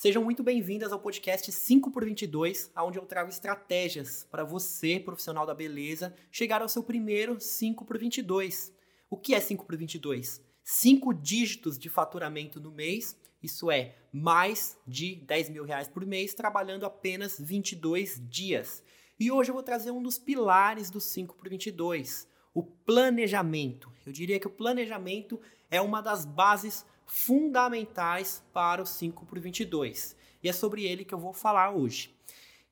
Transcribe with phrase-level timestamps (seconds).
[0.00, 5.44] Sejam muito bem-vindas ao podcast 5 por 22, onde eu trago estratégias para você, profissional
[5.44, 8.72] da beleza, chegar ao seu primeiro 5 por 22.
[9.10, 10.40] O que é 5 por 22?
[10.62, 16.32] Cinco dígitos de faturamento no mês, isso é, mais de 10 mil reais por mês,
[16.32, 18.84] trabalhando apenas 22 dias.
[19.18, 23.92] E hoje eu vou trazer um dos pilares do 5 por 22, o planejamento.
[24.06, 30.16] Eu diria que o planejamento é uma das bases fundamentais para o 5 por 22.
[30.42, 32.14] E é sobre ele que eu vou falar hoje.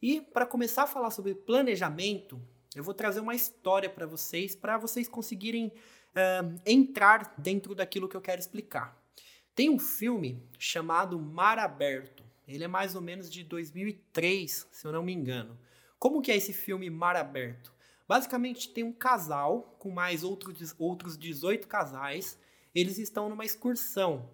[0.01, 2.41] E para começar a falar sobre planejamento,
[2.75, 8.17] eu vou trazer uma história para vocês, para vocês conseguirem uh, entrar dentro daquilo que
[8.17, 8.97] eu quero explicar.
[9.55, 12.23] Tem um filme chamado Mar Aberto.
[12.47, 15.59] Ele é mais ou menos de 2003, se eu não me engano.
[15.99, 17.73] Como que é esse filme Mar Aberto?
[18.07, 22.39] Basicamente tem um casal com mais outros, outros 18 casais.
[22.77, 24.29] Eles estão numa excursão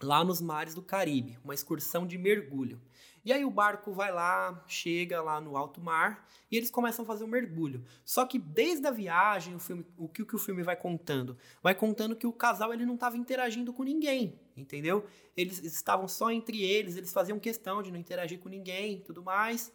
[0.00, 2.80] lá nos mares do Caribe, uma excursão de mergulho.
[3.24, 7.08] E aí o barco vai lá, chega lá no alto mar e eles começam a
[7.08, 7.84] fazer o um mergulho.
[8.04, 11.36] Só que desde a viagem, o, filme, o que, o que o filme vai contando?
[11.60, 15.04] Vai contando que o casal ele não estava interagindo com ninguém, entendeu?
[15.36, 19.72] Eles estavam só entre eles, eles faziam questão de não interagir com ninguém, tudo mais.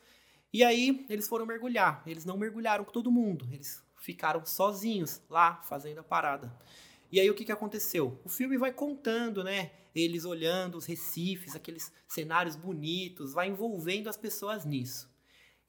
[0.53, 2.01] E aí eles foram mergulhar.
[2.07, 6.57] Eles não mergulharam com todo mundo, eles ficaram sozinhos lá fazendo a parada.
[7.11, 8.19] E aí o que, que aconteceu?
[8.23, 9.71] O filme vai contando, né?
[9.95, 15.09] Eles olhando os recifes, aqueles cenários bonitos, vai envolvendo as pessoas nisso.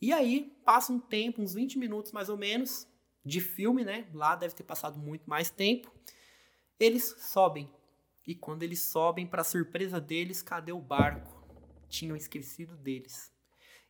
[0.00, 2.86] E aí passa um tempo, uns 20 minutos mais ou menos,
[3.24, 4.06] de filme, né?
[4.14, 5.92] Lá deve ter passado muito mais tempo.
[6.78, 7.70] Eles sobem.
[8.26, 11.38] E quando eles sobem, para surpresa deles, cadê o barco?
[11.88, 13.32] Tinham esquecido deles.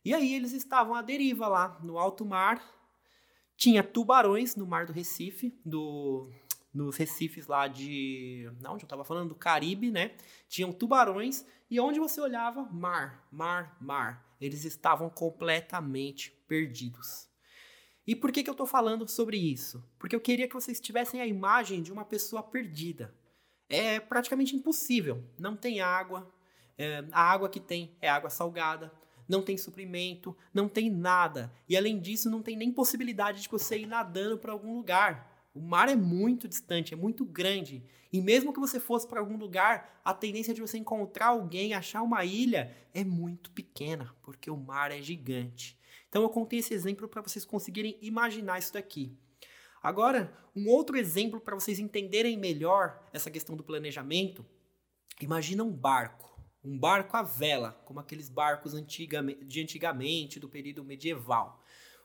[0.03, 2.61] E aí eles estavam à deriva lá, no alto mar.
[3.55, 6.29] Tinha tubarões no mar do Recife, do
[6.73, 8.49] nos recifes lá de.
[8.59, 9.29] Não, onde eu estava falando?
[9.29, 10.15] Do Caribe, né?
[10.47, 14.35] Tinham tubarões e onde você olhava, mar, mar, mar.
[14.39, 17.29] Eles estavam completamente perdidos.
[18.05, 19.83] E por que, que eu estou falando sobre isso?
[19.99, 23.13] Porque eu queria que vocês tivessem a imagem de uma pessoa perdida.
[23.69, 25.23] É praticamente impossível.
[25.39, 26.29] Não tem água.
[26.77, 28.91] É, a água que tem é água salgada.
[29.29, 31.53] Não tem suprimento, não tem nada.
[31.69, 35.30] E além disso, não tem nem possibilidade de você ir nadando para algum lugar.
[35.53, 37.83] O mar é muito distante, é muito grande.
[38.11, 42.01] E mesmo que você fosse para algum lugar, a tendência de você encontrar alguém, achar
[42.01, 45.77] uma ilha, é muito pequena, porque o mar é gigante.
[46.07, 49.17] Então eu contei esse exemplo para vocês conseguirem imaginar isso daqui.
[49.81, 54.45] Agora, um outro exemplo para vocês entenderem melhor essa questão do planejamento.
[55.21, 56.29] Imagina um barco,
[56.63, 61.61] um barco à vela, como aqueles barcos de antigamente, do período medieval.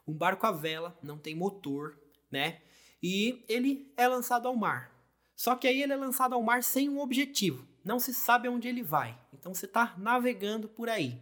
[0.07, 1.99] Um barco à vela, não tem motor,
[2.31, 2.63] né?
[3.03, 4.93] E ele é lançado ao mar.
[5.37, 7.67] Só que aí ele é lançado ao mar sem um objetivo.
[7.85, 9.17] Não se sabe aonde ele vai.
[9.33, 11.21] Então você está navegando por aí.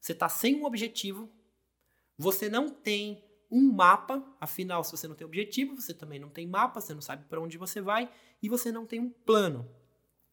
[0.00, 1.28] Você está sem um objetivo.
[2.18, 4.22] Você não tem um mapa.
[4.38, 6.80] Afinal, se você não tem objetivo, você também não tem mapa.
[6.80, 8.10] Você não sabe para onde você vai.
[8.42, 9.68] E você não tem um plano.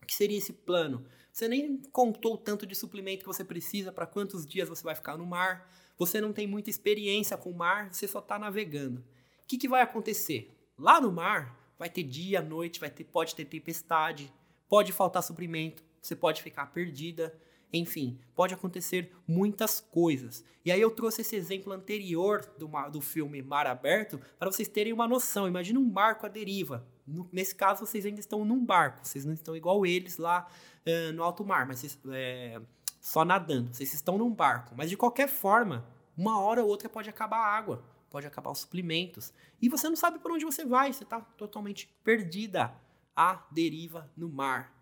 [0.03, 1.05] O que seria esse plano?
[1.31, 5.17] Você nem contou tanto de suplemento que você precisa para quantos dias você vai ficar
[5.17, 5.71] no mar.
[5.97, 7.93] Você não tem muita experiência com o mar.
[7.93, 8.99] Você só está navegando.
[9.43, 10.60] O que, que vai acontecer?
[10.81, 14.33] Lá no mar, vai ter dia, noite, vai ter, pode ter tempestade,
[14.67, 17.39] pode faltar suprimento, você pode ficar perdida,
[17.71, 20.43] enfim, pode acontecer muitas coisas.
[20.65, 24.91] E aí eu trouxe esse exemplo anterior do, do filme Mar Aberto para vocês terem
[24.91, 25.47] uma noção.
[25.47, 26.83] Imagina um barco à deriva.
[27.05, 30.47] No, nesse caso, vocês ainda estão num barco, vocês não estão igual eles lá
[30.83, 32.59] uh, no alto mar, mas vocês, é,
[32.99, 33.71] só nadando.
[33.71, 34.73] Vocês estão num barco.
[34.75, 35.85] Mas de qualquer forma,
[36.17, 39.33] uma hora ou outra pode acabar a água pode acabar os suplementos.
[39.61, 42.75] E você não sabe por onde você vai, você está totalmente perdida
[43.15, 44.77] à deriva no mar.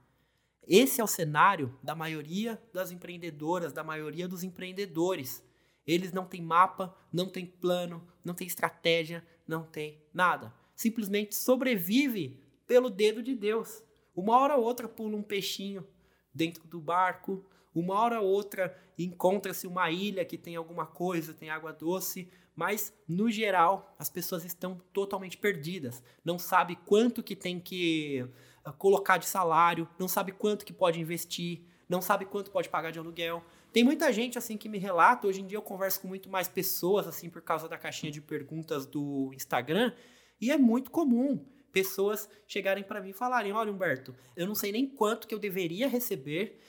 [0.67, 5.43] Esse é o cenário da maioria das empreendedoras, da maioria dos empreendedores.
[5.85, 10.53] Eles não têm mapa, não têm plano, não têm estratégia, não têm nada.
[10.75, 13.83] Simplesmente sobrevive pelo dedo de Deus.
[14.15, 15.87] Uma hora ou outra pula um peixinho
[16.33, 17.45] dentro do barco,
[17.79, 22.93] uma hora ou outra encontra-se uma ilha que tem alguma coisa, tem água doce, mas
[23.07, 28.27] no geral as pessoas estão totalmente perdidas, não sabe quanto que tem que
[28.65, 32.91] ah, colocar de salário, não sabe quanto que pode investir, não sabe quanto pode pagar
[32.91, 33.43] de aluguel.
[33.71, 36.47] Tem muita gente assim que me relata, hoje em dia eu converso com muito mais
[36.47, 39.93] pessoas assim por causa da caixinha de perguntas do Instagram,
[40.41, 44.71] e é muito comum pessoas chegarem para mim e falarem: "Olha, Humberto, eu não sei
[44.71, 46.59] nem quanto que eu deveria receber,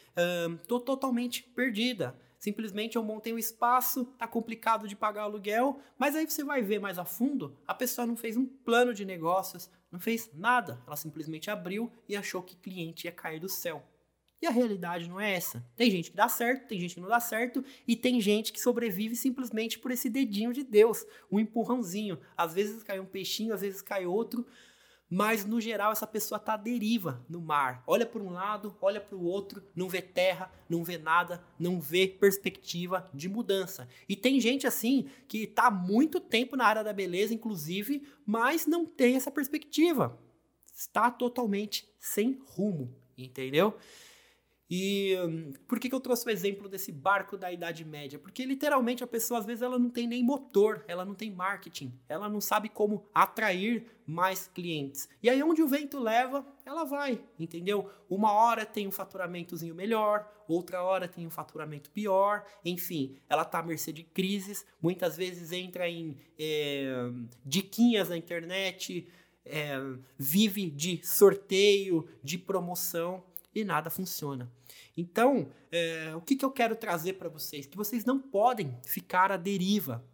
[0.62, 2.16] estou totalmente perdida.
[2.38, 6.78] Simplesmente eu montei um espaço, tá complicado de pagar aluguel, mas aí você vai ver
[6.78, 10.82] mais a fundo, a pessoa não fez um plano de negócios, não fez nada.
[10.86, 13.84] Ela simplesmente abriu e achou que cliente ia cair do céu.
[14.40, 15.62] E a realidade não é essa.
[15.76, 18.60] Tem gente que dá certo, tem gente que não dá certo, e tem gente que
[18.60, 22.18] sobrevive simplesmente por esse dedinho de Deus, um empurrãozinho.
[22.34, 24.46] Às vezes cai um peixinho, às vezes cai outro,
[25.10, 27.82] mas no geral essa pessoa está à deriva no mar.
[27.84, 31.80] Olha para um lado, olha para o outro, não vê terra, não vê nada, não
[31.80, 33.88] vê perspectiva de mudança.
[34.08, 38.86] E tem gente assim que está muito tempo na área da beleza, inclusive, mas não
[38.86, 40.16] tem essa perspectiva.
[40.72, 43.76] Está totalmente sem rumo, entendeu?
[44.70, 48.20] E hum, por que, que eu trouxe o exemplo desse barco da Idade Média?
[48.20, 51.92] Porque literalmente a pessoa às vezes ela não tem nem motor, ela não tem marketing,
[52.08, 55.08] ela não sabe como atrair mais clientes.
[55.20, 57.90] E aí onde o vento leva, ela vai, entendeu?
[58.08, 63.58] Uma hora tem um faturamentozinho melhor, outra hora tem um faturamento pior, enfim, ela está
[63.58, 67.10] à mercê de crises, muitas vezes entra em é,
[67.44, 69.08] diquinhas na internet,
[69.44, 69.74] é,
[70.16, 73.24] vive de sorteio, de promoção
[73.54, 74.50] e nada funciona.
[74.96, 77.66] Então, é, o que, que eu quero trazer para vocês?
[77.66, 80.04] Que vocês não podem ficar à deriva,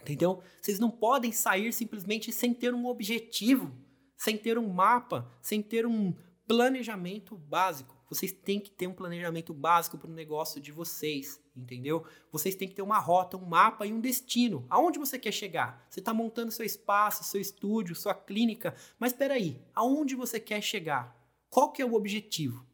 [0.00, 0.42] entendeu?
[0.60, 3.72] Vocês não podem sair simplesmente sem ter um objetivo,
[4.16, 6.14] sem ter um mapa, sem ter um
[6.46, 7.94] planejamento básico.
[8.08, 12.04] Vocês têm que ter um planejamento básico para o negócio de vocês, entendeu?
[12.30, 14.66] Vocês têm que ter uma rota, um mapa e um destino.
[14.68, 15.84] Aonde você quer chegar?
[15.88, 20.60] Você está montando seu espaço, seu estúdio, sua clínica, mas espera aí, aonde você quer
[20.60, 21.23] chegar?
[21.54, 22.66] Qual que é o objetivo?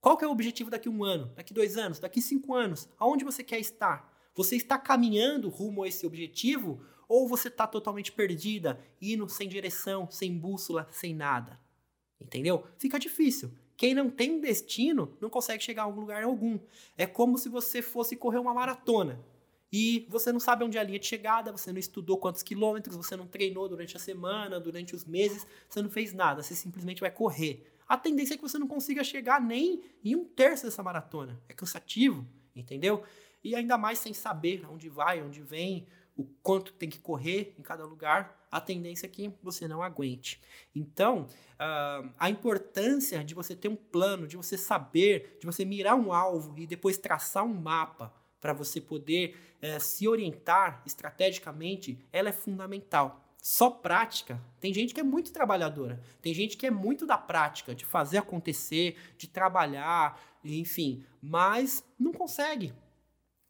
[0.00, 2.88] Qual que é o objetivo daqui um ano, daqui dois anos, daqui cinco anos?
[2.96, 4.16] Aonde você quer estar?
[4.36, 10.08] Você está caminhando rumo a esse objetivo ou você está totalmente perdida, indo sem direção,
[10.08, 11.58] sem bússola, sem nada?
[12.20, 12.64] Entendeu?
[12.78, 13.50] Fica difícil.
[13.76, 16.60] Quem não tem um destino não consegue chegar a algum lugar algum.
[16.96, 19.20] É como se você fosse correr uma maratona
[19.72, 22.94] e você não sabe onde é a linha de chegada, você não estudou quantos quilômetros,
[22.94, 27.00] você não treinou durante a semana, durante os meses, você não fez nada, você simplesmente
[27.00, 30.82] vai correr a tendência é que você não consiga chegar nem em um terço dessa
[30.82, 31.40] maratona.
[31.48, 33.02] É cansativo, entendeu?
[33.42, 35.86] E ainda mais sem saber onde vai, onde vem,
[36.16, 40.40] o quanto tem que correr em cada lugar, a tendência é que você não aguente.
[40.74, 45.96] Então, uh, a importância de você ter um plano, de você saber, de você mirar
[45.96, 52.28] um alvo e depois traçar um mapa para você poder uh, se orientar estrategicamente, ela
[52.28, 54.40] é fundamental só prática.
[54.60, 58.18] Tem gente que é muito trabalhadora, tem gente que é muito da prática, de fazer
[58.18, 62.72] acontecer, de trabalhar, enfim, mas não consegue.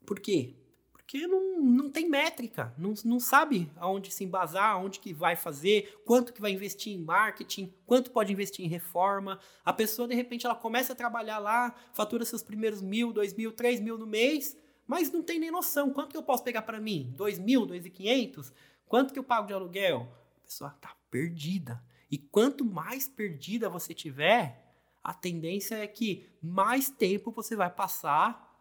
[0.03, 0.55] Por quê?
[0.91, 6.01] Porque não, não tem métrica, não, não sabe aonde se embasar, aonde que vai fazer,
[6.05, 9.39] quanto que vai investir em marketing, quanto pode investir em reforma.
[9.63, 13.51] A pessoa, de repente, ela começa a trabalhar lá, fatura seus primeiros mil, dois mil,
[13.51, 14.57] três mil no mês,
[14.87, 15.93] mas não tem nem noção.
[15.93, 17.13] Quanto que eu posso pegar para mim?
[17.15, 18.51] Dois mil, dois e quinhentos?
[18.87, 20.07] Quanto que eu pago de aluguel?
[20.37, 21.83] A pessoa está perdida.
[22.09, 24.63] E quanto mais perdida você tiver,
[25.03, 28.51] a tendência é que mais tempo você vai passar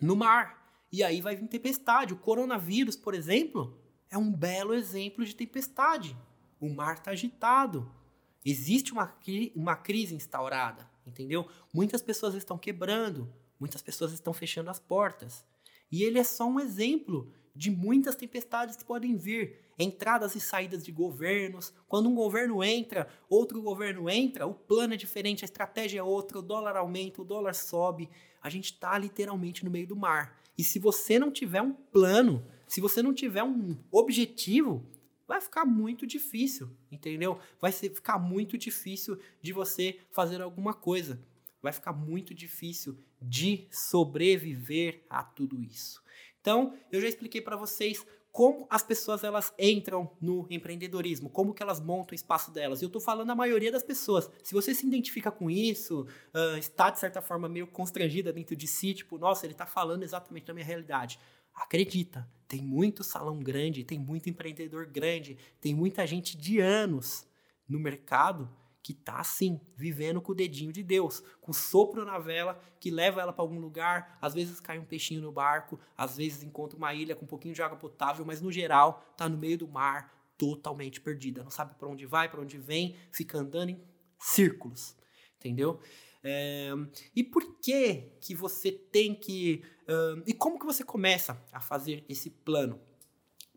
[0.00, 0.86] no mar.
[0.90, 2.14] E aí vai vir tempestade.
[2.14, 3.76] O coronavírus, por exemplo,
[4.08, 6.16] é um belo exemplo de tempestade.
[6.60, 7.90] O mar está agitado.
[8.44, 9.12] Existe uma,
[9.56, 11.48] uma crise instaurada, entendeu?
[11.72, 15.44] Muitas pessoas estão quebrando, muitas pessoas estão fechando as portas.
[15.90, 20.84] E ele é só um exemplo de muitas tempestades que podem vir, entradas e saídas
[20.84, 21.72] de governos.
[21.86, 26.38] Quando um governo entra, outro governo entra, o plano é diferente, a estratégia é outra,
[26.38, 28.10] o dólar aumenta, o dólar sobe.
[28.42, 30.40] A gente está literalmente no meio do mar.
[30.58, 34.84] E se você não tiver um plano, se você não tiver um objetivo,
[35.26, 37.38] vai ficar muito difícil, entendeu?
[37.60, 41.20] Vai ser, ficar muito difícil de você fazer alguma coisa.
[41.62, 46.02] Vai ficar muito difícil de sobreviver a tudo isso.
[46.44, 51.62] Então, eu já expliquei para vocês como as pessoas elas entram no empreendedorismo, como que
[51.62, 52.82] elas montam o espaço delas.
[52.82, 54.30] Eu estou falando a maioria das pessoas.
[54.42, 58.66] Se você se identifica com isso, uh, está de certa forma meio constrangida dentro de
[58.66, 61.18] si, tipo, nossa, ele está falando exatamente da minha realidade.
[61.54, 67.26] Acredita, tem muito salão grande, tem muito empreendedor grande, tem muita gente de anos
[67.66, 72.18] no mercado que tá assim, vivendo com o dedinho de Deus, com o sopro na
[72.18, 76.18] vela que leva ela para algum lugar, às vezes cai um peixinho no barco, às
[76.18, 79.38] vezes encontra uma ilha com um pouquinho de água potável, mas no geral tá no
[79.38, 83.70] meio do mar, totalmente perdida, não sabe para onde vai, para onde vem, fica andando
[83.70, 83.82] em
[84.18, 84.94] círculos,
[85.38, 85.80] entendeu?
[86.22, 86.68] É,
[87.16, 92.04] e por que que você tem que uh, e como que você começa a fazer
[92.06, 92.78] esse plano?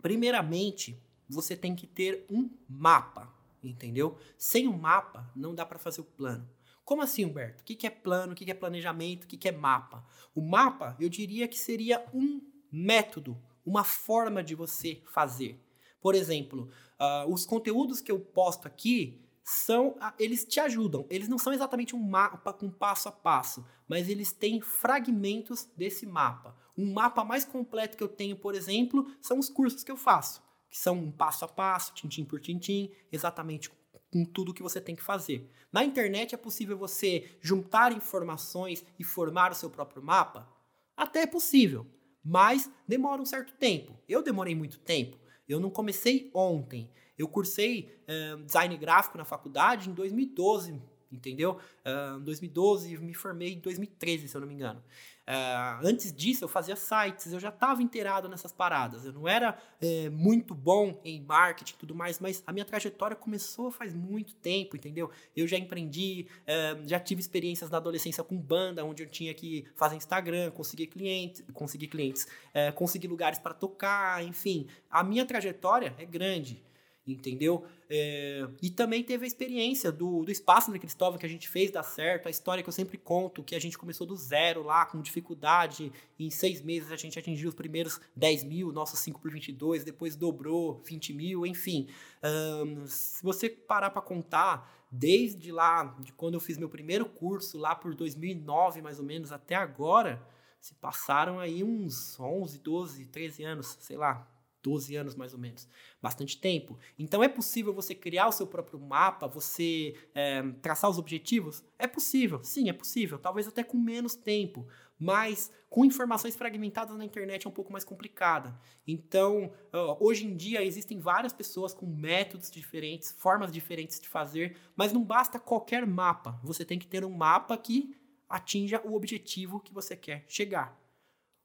[0.01, 4.17] Primeiramente, você tem que ter um mapa entendeu?
[4.37, 6.47] Sem um mapa, não dá para fazer o plano.
[6.83, 7.63] Como assim, Humberto?
[7.63, 8.31] O que é plano?
[8.31, 9.25] O que é planejamento?
[9.25, 10.05] O que é mapa?
[10.33, 15.61] O mapa, eu diria que seria um método, uma forma de você fazer.
[15.99, 21.05] Por exemplo, uh, os conteúdos que eu posto aqui são eles te ajudam.
[21.09, 26.05] Eles não são exatamente um mapa com passo a passo, mas eles têm fragmentos desse
[26.05, 26.55] mapa.
[26.77, 30.43] Um mapa mais completo que eu tenho, por exemplo, são os cursos que eu faço,
[30.77, 33.72] que são um passo a passo, tintim por tintim, exatamente
[34.12, 35.50] com tudo que você tem que fazer.
[35.74, 40.48] Na internet é possível você juntar informações e formar o seu próprio mapa?
[40.96, 41.88] Até é possível,
[42.24, 43.98] mas demora um certo tempo.
[44.07, 45.17] Eu demorei muito tempo.
[45.50, 46.91] Eu não comecei ontem.
[47.17, 50.79] Eu cursei uh, design gráfico na faculdade em 2012,
[51.12, 51.60] entendeu?
[51.84, 54.84] Uh, 2012, me formei em 2013, se eu não me engano.
[55.27, 59.03] Uh, antes disso, eu fazia sites, eu já estava inteirado nessas paradas.
[59.03, 63.13] Eu não era é, muito bom em marketing e tudo mais, mas a minha trajetória
[63.13, 65.12] começou faz muito tempo, entendeu?
[65.36, 69.65] Eu já empreendi, é, já tive experiências na adolescência com banda, onde eu tinha que
[69.75, 74.67] fazer Instagram, conseguir clientes, conseguir clientes, é, conseguir lugares para tocar, enfim.
[74.89, 76.65] A minha trajetória é grande
[77.07, 77.65] entendeu?
[77.89, 81.71] É, e também teve a experiência do, do espaço da Cristóvão que a gente fez
[81.71, 84.85] dar certo, a história que eu sempre conto, que a gente começou do zero lá,
[84.85, 89.31] com dificuldade, em seis meses a gente atingiu os primeiros 10 mil, nossos 5 por
[89.31, 91.87] 22, depois dobrou 20 mil, enfim.
[92.23, 97.57] Um, se você parar para contar, desde lá, de quando eu fiz meu primeiro curso,
[97.57, 100.21] lá por 2009 mais ou menos, até agora,
[100.59, 104.27] se passaram aí uns 11, 12, 13 anos, sei lá,
[104.67, 105.65] 12 anos mais ou menos,
[106.01, 106.77] bastante tempo.
[107.00, 111.63] Então é possível você criar o seu próprio mapa, você é, traçar os objetivos?
[111.79, 114.67] É possível, sim, é possível, talvez até com menos tempo,
[115.00, 118.59] mas com informações fragmentadas na internet é um pouco mais complicada.
[118.86, 119.53] Então,
[120.00, 125.03] hoje em dia existem várias pessoas com métodos diferentes, formas diferentes de fazer, mas não
[125.03, 127.95] basta qualquer mapa, você tem que ter um mapa que
[128.27, 130.77] atinja o objetivo que você quer chegar.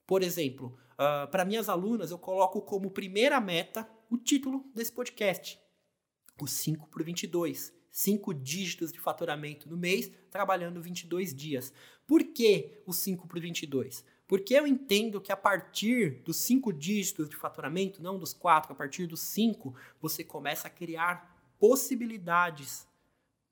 [0.04, 5.58] Por exemplo, uh, para minhas alunas, eu coloco como primeira meta o título desse podcast:
[6.40, 7.72] o 5 por 22.
[7.92, 11.74] 5 dígitos de faturamento no mês, trabalhando 22 dias.
[12.06, 14.02] Por que o 5 por 22?
[14.26, 18.74] Porque eu entendo que a partir dos 5 dígitos de faturamento, não dos 4, a
[18.74, 22.88] partir dos 5, você começa a criar possibilidades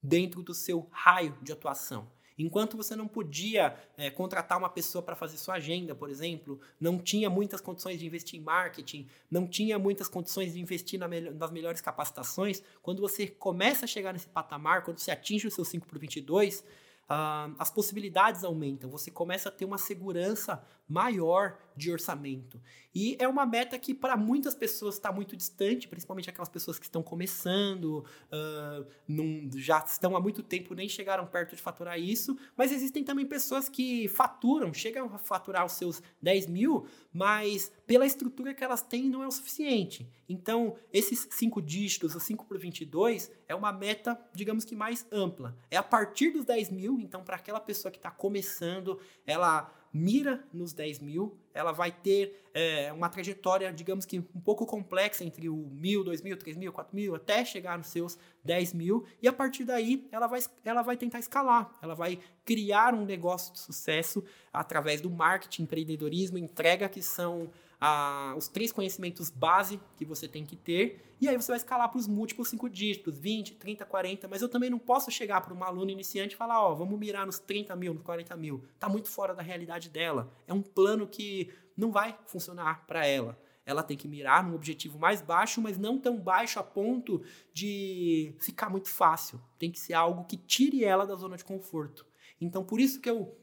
[0.02, 2.10] dentro do seu raio de atuação.
[2.44, 6.98] Enquanto você não podia é, contratar uma pessoa para fazer sua agenda, por exemplo, não
[6.98, 11.50] tinha muitas condições de investir em marketing, não tinha muitas condições de investir na nas
[11.50, 15.86] melhores capacitações, quando você começa a chegar nesse patamar, quando você atinge o seu 5
[15.86, 22.60] por 22, uh, as possibilidades aumentam, você começa a ter uma segurança maior de orçamento.
[22.92, 26.84] E é uma meta que para muitas pessoas está muito distante, principalmente aquelas pessoas que
[26.84, 32.36] estão começando, uh, num, já estão há muito tempo, nem chegaram perto de faturar isso,
[32.56, 38.04] mas existem também pessoas que faturam, chegam a faturar os seus 10 mil, mas pela
[38.04, 40.10] estrutura que elas têm não é o suficiente.
[40.28, 45.56] Então, esses cinco dígitos, o 5 por 22, é uma meta, digamos que mais ampla.
[45.70, 50.44] É a partir dos 10 mil, então para aquela pessoa que está começando, ela mira
[50.52, 55.48] nos 10 mil, ela vai ter é, uma trajetória, digamos que um pouco complexa entre
[55.48, 59.28] o mil, dois mil, três mil, quatro mil, até chegar nos seus 10 mil, e
[59.28, 63.58] a partir daí ela vai, ela vai tentar escalar, ela vai criar um negócio de
[63.58, 70.28] sucesso através do marketing, empreendedorismo, entrega, que são a, os três conhecimentos base que você
[70.28, 73.84] tem que ter, e aí você vai escalar para os múltiplos cinco dígitos, 20, 30,
[73.84, 76.98] 40, mas eu também não posso chegar para uma aluna iniciante e falar, ó, vamos
[76.98, 78.64] mirar nos 30 mil, nos 40 mil.
[78.74, 80.32] Está muito fora da realidade dela.
[80.46, 83.38] É um plano que não vai funcionar para ela.
[83.64, 87.22] Ela tem que mirar num objetivo mais baixo, mas não tão baixo a ponto
[87.52, 89.40] de ficar muito fácil.
[89.58, 92.06] Tem que ser algo que tire ela da zona de conforto.
[92.40, 93.36] Então, por isso que eu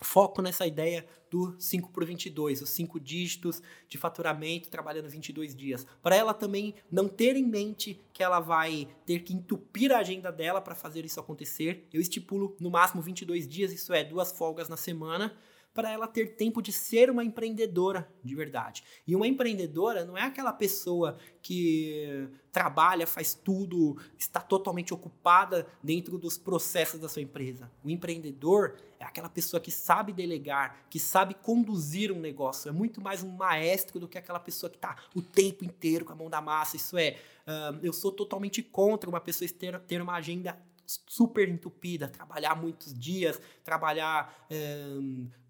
[0.00, 5.86] foco nessa ideia do 5 por 22, os 5 dígitos de faturamento trabalhando 22 dias.
[6.02, 10.32] Para ela também não ter em mente que ela vai ter que entupir a agenda
[10.32, 11.86] dela para fazer isso acontecer.
[11.92, 15.36] Eu estipulo no máximo 22 dias, isso é duas folgas na semana,
[15.78, 18.82] para ela ter tempo de ser uma empreendedora de verdade.
[19.06, 26.18] E uma empreendedora não é aquela pessoa que trabalha, faz tudo, está totalmente ocupada dentro
[26.18, 27.70] dos processos da sua empresa.
[27.84, 32.68] O empreendedor é aquela pessoa que sabe delegar, que sabe conduzir um negócio.
[32.68, 36.12] É muito mais um maestro do que aquela pessoa que está o tempo inteiro com
[36.12, 36.74] a mão da massa.
[36.74, 40.58] Isso é, uh, eu sou totalmente contra uma pessoa ter, ter uma agenda
[41.06, 44.86] super entupida, trabalhar muitos dias, trabalhar é,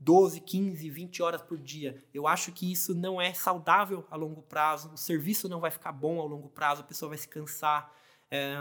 [0.01, 2.03] 12, 15, 20 horas por dia.
[2.13, 5.93] Eu acho que isso não é saudável a longo prazo, o serviço não vai ficar
[5.93, 7.95] bom a longo prazo, a pessoa vai se cansar.
[8.31, 8.59] É,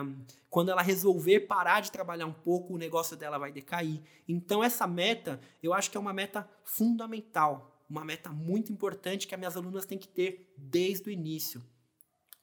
[0.50, 4.02] quando ela resolver parar de trabalhar um pouco, o negócio dela vai decair.
[4.28, 9.34] Então, essa meta, eu acho que é uma meta fundamental, uma meta muito importante que
[9.34, 11.64] as minhas alunas têm que ter desde o início.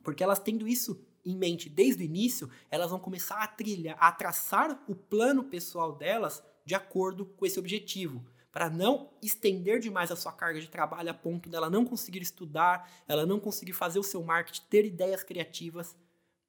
[0.03, 4.13] Porque elas tendo isso em mente desde o início, elas vão começar a trilhar, a
[4.13, 10.17] traçar o plano pessoal delas de acordo com esse objetivo, para não estender demais a
[10.17, 14.05] sua carga de trabalho a ponto dela não conseguir estudar, ela não conseguir fazer o
[14.05, 15.97] seu marketing, ter ideias criativas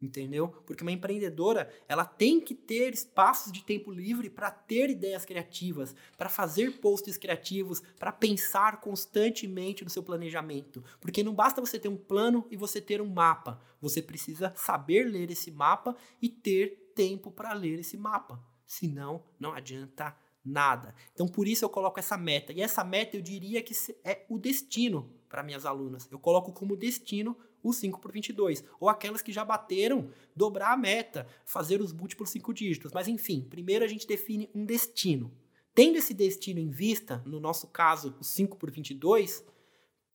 [0.06, 0.48] entendeu?
[0.66, 5.96] Porque uma empreendedora, ela tem que ter espaços de tempo livre para ter ideias criativas,
[6.18, 10.84] para fazer posts criativos, para pensar constantemente no seu planejamento.
[11.02, 13.60] Porque não basta você ter um plano e você ter um mapa.
[13.82, 18.42] Você precisa saber ler esse mapa e ter tempo para ler esse mapa.
[18.66, 20.94] Senão, não adianta nada.
[21.14, 22.54] Então, por isso eu coloco essa meta.
[22.54, 26.08] E essa meta eu diria que é o destino para minhas alunas.
[26.12, 27.36] Eu coloco como destino
[27.70, 28.64] o 5 por 22.
[28.80, 32.92] Ou aquelas que já bateram, dobrar a meta, fazer os múltiplos 5 dígitos.
[32.94, 35.34] Mas enfim, primeiro a gente define um destino.
[35.74, 39.44] Tendo esse destino em vista, no nosso caso, o 5 por 22,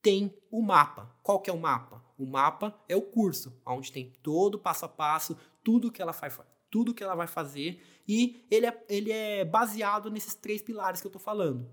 [0.00, 1.14] tem o mapa.
[1.22, 2.02] Qual que é o mapa?
[2.16, 6.12] O mapa é o curso, onde tem todo o passo a passo, tudo que ela
[6.12, 6.38] faz,
[6.70, 11.06] tudo que ela vai fazer, e ele é, ele é baseado nesses três pilares que
[11.06, 11.68] eu estou falando: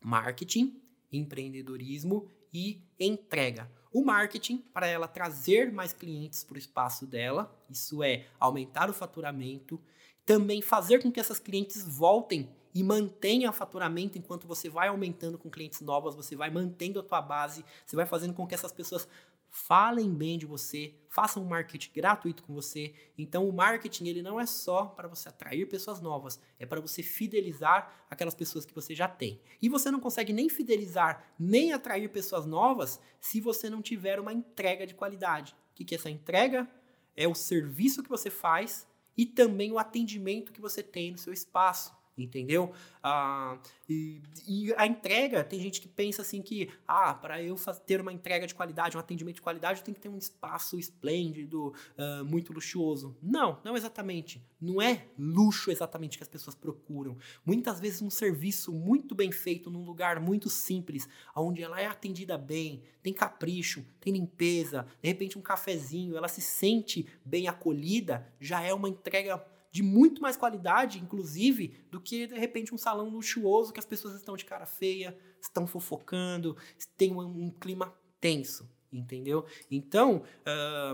[0.00, 0.80] marketing,
[1.12, 3.70] empreendedorismo e entrega.
[3.92, 8.94] O marketing, para ela trazer mais clientes para o espaço dela, isso é, aumentar o
[8.94, 9.80] faturamento,
[10.24, 15.36] também fazer com que essas clientes voltem e mantenham o faturamento enquanto você vai aumentando
[15.36, 18.72] com clientes novas, você vai mantendo a tua base, você vai fazendo com que essas
[18.72, 19.06] pessoas
[19.54, 22.94] falem bem de você, façam um marketing gratuito com você.
[23.18, 27.02] Então o marketing ele não é só para você atrair pessoas novas, é para você
[27.02, 29.42] fidelizar aquelas pessoas que você já tem.
[29.60, 34.32] E você não consegue nem fidelizar, nem atrair pessoas novas se você não tiver uma
[34.32, 35.54] entrega de qualidade.
[35.72, 36.66] O que, que é essa entrega?
[37.14, 41.30] É o serviço que você faz e também o atendimento que você tem no seu
[41.32, 42.72] espaço entendeu?
[43.02, 48.00] Ah, e, e, a entrega, tem gente que pensa assim que, ah, para eu ter
[48.00, 51.68] uma entrega de qualidade, um atendimento de qualidade, eu tenho que ter um espaço esplêndido,
[51.98, 53.16] uh, muito luxuoso.
[53.22, 54.44] Não, não exatamente.
[54.60, 57.16] Não é luxo exatamente que as pessoas procuram.
[57.44, 62.38] Muitas vezes um serviço muito bem feito, num lugar muito simples, onde ela é atendida
[62.38, 68.62] bem, tem capricho, tem limpeza, de repente um cafezinho, ela se sente bem acolhida, já
[68.62, 73.72] é uma entrega de muito mais qualidade, inclusive, do que de repente um salão luxuoso
[73.72, 76.54] que as pessoas estão de cara feia, estão fofocando,
[76.96, 79.46] tem um, um clima tenso, entendeu?
[79.70, 80.22] Então,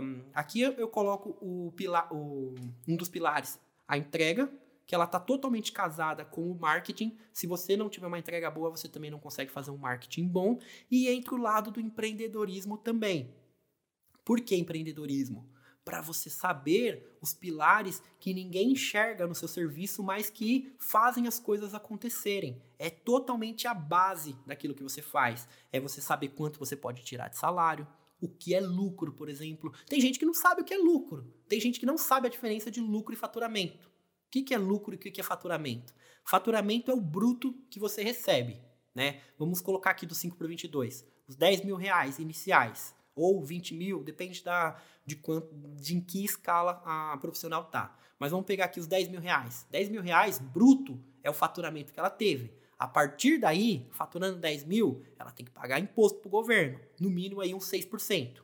[0.01, 2.55] um, aqui eu, eu, coloco o pilar, o,
[2.87, 4.49] um dos pilares, a entrega,
[4.87, 7.19] que ela está totalmente casada com o marketing.
[7.33, 10.59] Se você não tiver uma entrega boa, você também não consegue fazer um marketing bom.
[10.89, 13.35] E entra o lado do empreendedorismo também.
[14.25, 15.47] Por que empreendedorismo?
[15.89, 21.41] Para você saber os pilares que ninguém enxerga no seu serviço, mas que fazem as
[21.41, 22.61] coisas acontecerem.
[22.79, 25.49] É totalmente a base daquilo que você faz.
[25.73, 27.89] É você saber quanto você pode tirar de salário,
[28.21, 29.73] o que é lucro, por exemplo.
[29.87, 31.25] Tem gente que não sabe o que é lucro.
[31.49, 33.89] Tem gente que não sabe a diferença de lucro e faturamento.
[34.27, 35.95] O que é lucro e o que é faturamento?
[36.23, 38.61] Faturamento é o bruto que você recebe.
[38.95, 39.23] Né?
[39.39, 41.03] Vamos colocar aqui do 5 para 22.
[41.27, 46.25] Os 10 mil reais iniciais ou 20 mil, depende da, de, quanto, de em que
[46.25, 47.97] escala a profissional tá.
[48.19, 49.67] Mas vamos pegar aqui os 10 mil reais.
[49.71, 52.53] 10 mil reais bruto é o faturamento que ela teve.
[52.79, 57.11] A partir daí, faturando 10 mil, ela tem que pagar imposto para o governo, no
[57.11, 58.41] mínimo aí uns 6%.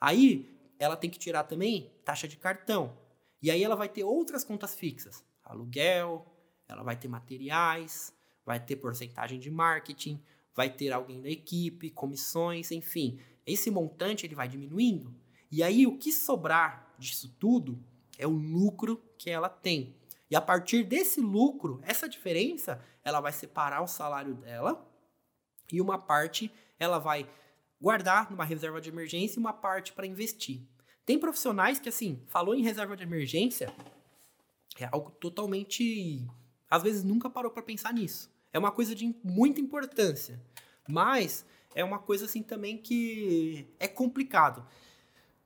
[0.00, 2.96] Aí, ela tem que tirar também taxa de cartão.
[3.40, 6.26] E aí ela vai ter outras contas fixas, aluguel,
[6.66, 8.12] ela vai ter materiais,
[8.44, 10.22] vai ter porcentagem de marketing,
[10.54, 15.14] vai ter alguém da equipe, comissões, enfim esse montante ele vai diminuindo.
[15.50, 17.82] E aí o que sobrar disso tudo
[18.18, 19.96] é o lucro que ela tem.
[20.30, 24.86] E a partir desse lucro, essa diferença, ela vai separar o salário dela
[25.72, 27.28] e uma parte ela vai
[27.80, 30.62] guardar numa reserva de emergência e uma parte para investir.
[31.04, 33.74] Tem profissionais que assim, falou em reserva de emergência,
[34.78, 36.26] é algo totalmente,
[36.70, 38.30] às vezes nunca parou para pensar nisso.
[38.52, 40.40] É uma coisa de muita importância.
[40.88, 44.66] Mas é uma coisa assim também que é complicado.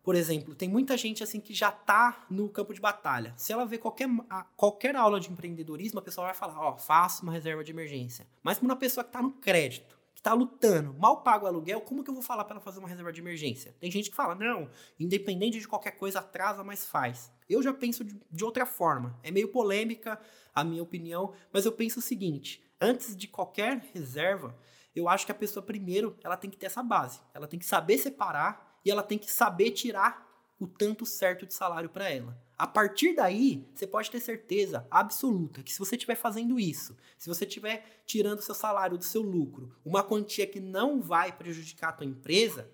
[0.05, 3.33] Por exemplo, tem muita gente assim que já está no campo de batalha.
[3.39, 4.07] Se ela vê qualquer,
[4.55, 8.27] qualquer aula de empreendedorismo, a pessoa vai falar, ó, oh, faça uma reserva de emergência.
[8.43, 11.81] Mas para uma pessoa que está no crédito, que está lutando, mal paga o aluguel,
[11.81, 13.75] como que eu vou falar para ela fazer uma reserva de emergência?
[13.81, 14.69] Tem gente que fala, não,
[15.01, 17.33] independente de qualquer coisa, atrasa, mas faz.
[17.49, 19.19] Eu já penso de, de outra forma.
[19.23, 20.21] É meio polêmica
[20.55, 24.55] a minha opinião, mas eu penso o seguinte, antes de qualquer reserva,
[24.95, 27.21] eu acho que a pessoa primeiro, ela tem que ter essa base.
[27.33, 30.25] Ela tem que saber separar e ela tem que saber tirar
[30.59, 32.41] o tanto certo de salário para ela.
[32.57, 37.29] A partir daí, você pode ter certeza absoluta que se você estiver fazendo isso, se
[37.29, 41.93] você estiver tirando seu salário do seu lucro, uma quantia que não vai prejudicar a
[41.93, 42.71] tua empresa,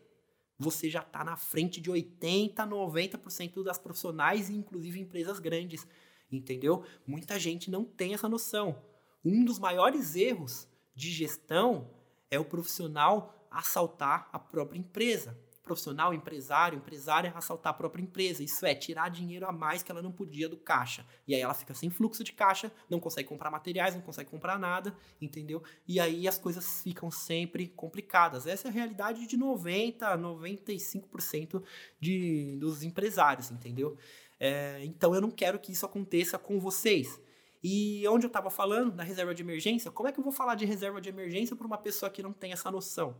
[0.58, 5.86] você já está na frente de 80, 90% das profissionais e inclusive empresas grandes,
[6.30, 6.84] entendeu?
[7.06, 8.82] Muita gente não tem essa noção.
[9.24, 11.90] Um dos maiores erros de gestão
[12.30, 15.36] é o profissional assaltar a própria empresa
[15.70, 18.42] profissional, empresário, empresária assaltar a própria empresa.
[18.42, 21.06] Isso é tirar dinheiro a mais que ela não podia do caixa.
[21.28, 24.58] E aí ela fica sem fluxo de caixa, não consegue comprar materiais, não consegue comprar
[24.58, 25.62] nada, entendeu?
[25.86, 28.48] E aí as coisas ficam sempre complicadas.
[28.48, 31.62] Essa é a realidade de 90 a 95%
[32.00, 33.96] de, dos empresários, entendeu?
[34.40, 37.20] É, então eu não quero que isso aconteça com vocês.
[37.62, 40.54] E onde eu estava falando da reserva de emergência, como é que eu vou falar
[40.54, 43.16] de reserva de emergência para uma pessoa que não tem essa noção?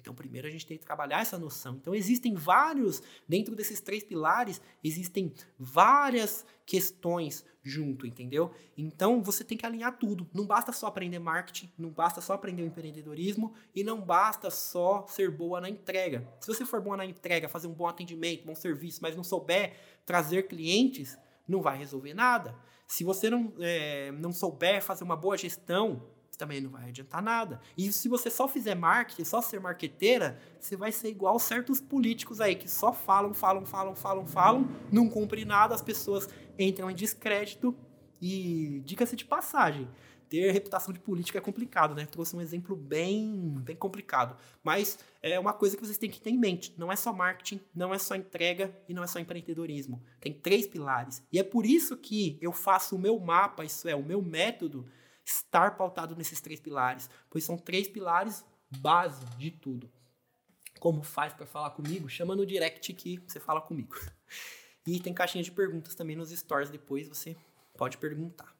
[0.00, 1.76] Então, primeiro a gente tem que trabalhar essa noção.
[1.76, 8.52] Então, existem vários, dentro desses três pilares, existem várias questões junto, entendeu?
[8.76, 10.28] Então, você tem que alinhar tudo.
[10.32, 15.06] Não basta só aprender marketing, não basta só aprender o empreendedorismo e não basta só
[15.08, 16.26] ser boa na entrega.
[16.40, 19.74] Se você for boa na entrega, fazer um bom atendimento, bom serviço, mas não souber
[20.04, 21.18] trazer clientes,
[21.48, 22.54] não vai resolver nada.
[22.86, 26.02] Se você não, é, não souber fazer uma boa gestão,
[26.36, 27.60] também não vai adiantar nada.
[27.76, 32.40] E se você só fizer marketing, só ser marqueteira, você vai ser igual certos políticos
[32.40, 36.94] aí que só falam, falam, falam, falam, falam, não cumpre nada, as pessoas entram em
[36.94, 37.74] descrédito
[38.20, 39.88] e dica-se de passagem.
[40.28, 42.06] Ter reputação de política é complicado, né?
[42.06, 44.36] Trouxe um exemplo bem, bem complicado.
[44.62, 46.74] Mas é uma coisa que vocês têm que ter em mente.
[46.76, 50.02] Não é só marketing, não é só entrega e não é só empreendedorismo.
[50.20, 51.22] Tem três pilares.
[51.32, 54.86] E é por isso que eu faço o meu mapa, isso é, o meu método,
[55.24, 58.44] estar pautado nesses três pilares, pois são três pilares
[58.78, 59.90] base de tudo.
[60.78, 62.08] Como faz para falar comigo?
[62.08, 63.96] Chama no direct que você fala comigo.
[64.88, 67.36] E tem caixinha de perguntas também nos stories depois, você
[67.76, 68.54] pode perguntar.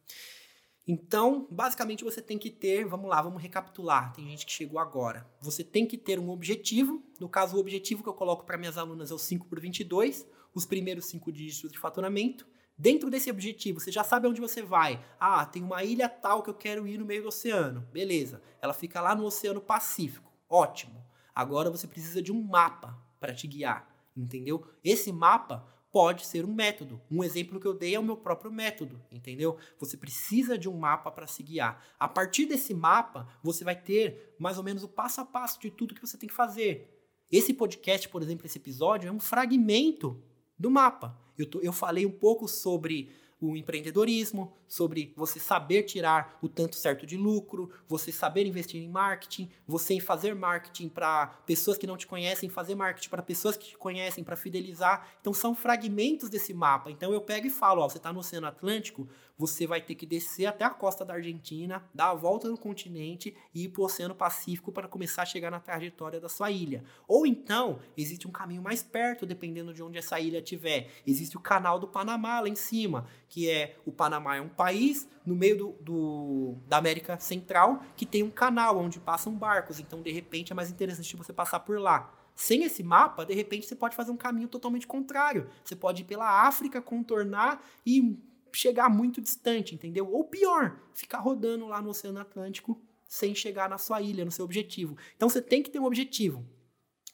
[0.86, 4.12] Então, basicamente você tem que ter, vamos lá, vamos recapitular.
[4.12, 5.28] Tem gente que chegou agora.
[5.40, 7.02] Você tem que ter um objetivo.
[7.18, 10.26] No caso, o objetivo que eu coloco para minhas alunas é o 5 por 22,
[10.54, 12.46] os primeiros cinco dígitos de faturamento.
[12.78, 15.02] Dentro desse objetivo, você já sabe onde você vai.
[15.18, 17.80] Ah, tem uma ilha tal que eu quero ir no meio do oceano.
[17.92, 18.40] Beleza.
[18.60, 20.30] Ela fica lá no Oceano Pacífico.
[20.48, 21.04] Ótimo.
[21.34, 24.66] Agora você precisa de um mapa para te guiar, entendeu?
[24.84, 25.66] Esse mapa
[25.96, 27.00] pode ser um método.
[27.10, 29.56] Um exemplo que eu dei é o meu próprio método, entendeu?
[29.78, 31.82] Você precisa de um mapa para se guiar.
[31.98, 35.70] A partir desse mapa, você vai ter mais ou menos o passo a passo de
[35.70, 36.94] tudo que você tem que fazer.
[37.32, 40.22] Esse podcast, por exemplo, esse episódio é um fragmento
[40.58, 41.18] do mapa.
[41.38, 46.76] Eu, tô, eu falei um pouco sobre o empreendedorismo, sobre você saber tirar o tanto
[46.76, 51.96] certo de lucro, você saber investir em marketing, você fazer marketing para pessoas que não
[51.96, 55.08] te conhecem, fazer marketing para pessoas que te conhecem, para fidelizar.
[55.20, 56.90] Então são fragmentos desse mapa.
[56.90, 59.06] Então eu pego e falo, ó, você está no Oceano Atlântico,
[59.38, 63.36] você vai ter que descer até a costa da Argentina, dar a volta no continente
[63.54, 66.84] e ir para o Oceano Pacífico para começar a chegar na trajetória da sua ilha.
[67.06, 70.90] Ou então, existe um caminho mais perto, dependendo de onde essa ilha estiver.
[71.06, 75.08] Existe o canal do Panamá lá em cima, que é o Panamá é um país
[75.24, 79.78] no meio do, do, da América Central que tem um canal onde passam barcos.
[79.78, 82.12] Então, de repente, é mais interessante você passar por lá.
[82.34, 85.48] Sem esse mapa, de repente, você pode fazer um caminho totalmente contrário.
[85.64, 88.18] Você pode ir pela África, contornar e
[88.56, 90.10] chegar muito distante, entendeu?
[90.10, 94.44] Ou pior, ficar rodando lá no Oceano Atlântico sem chegar na sua ilha, no seu
[94.44, 94.96] objetivo.
[95.16, 96.44] Então você tem que ter um objetivo.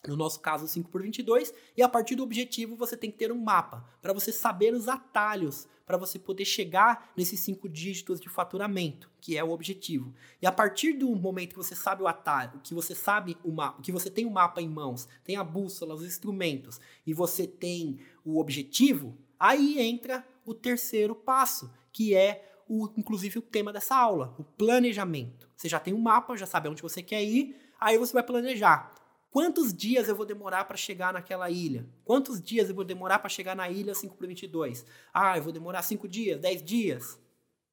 [0.07, 3.31] No nosso caso, 5 por 22, e a partir do objetivo você tem que ter
[3.31, 8.29] um mapa para você saber os atalhos para você poder chegar nesses cinco dígitos de
[8.29, 10.13] faturamento, que é o objetivo.
[10.41, 13.81] E a partir do momento que você sabe o atalho, que você sabe o mapa,
[13.81, 17.99] que você tem o mapa em mãos, tem a bússola, os instrumentos e você tem
[18.23, 24.35] o objetivo, aí entra o terceiro passo, que é o, inclusive o tema dessa aula,
[24.37, 25.49] o planejamento.
[25.55, 28.93] Você já tem um mapa, já sabe onde você quer ir, aí você vai planejar.
[29.29, 31.87] Quantos dias eu vou demorar para chegar naquela ilha?
[32.05, 34.85] Quantos dias eu vou demorar para chegar na ilha 5 por 22?
[35.11, 37.19] Ah, eu vou demorar 5 dias, 10 dias,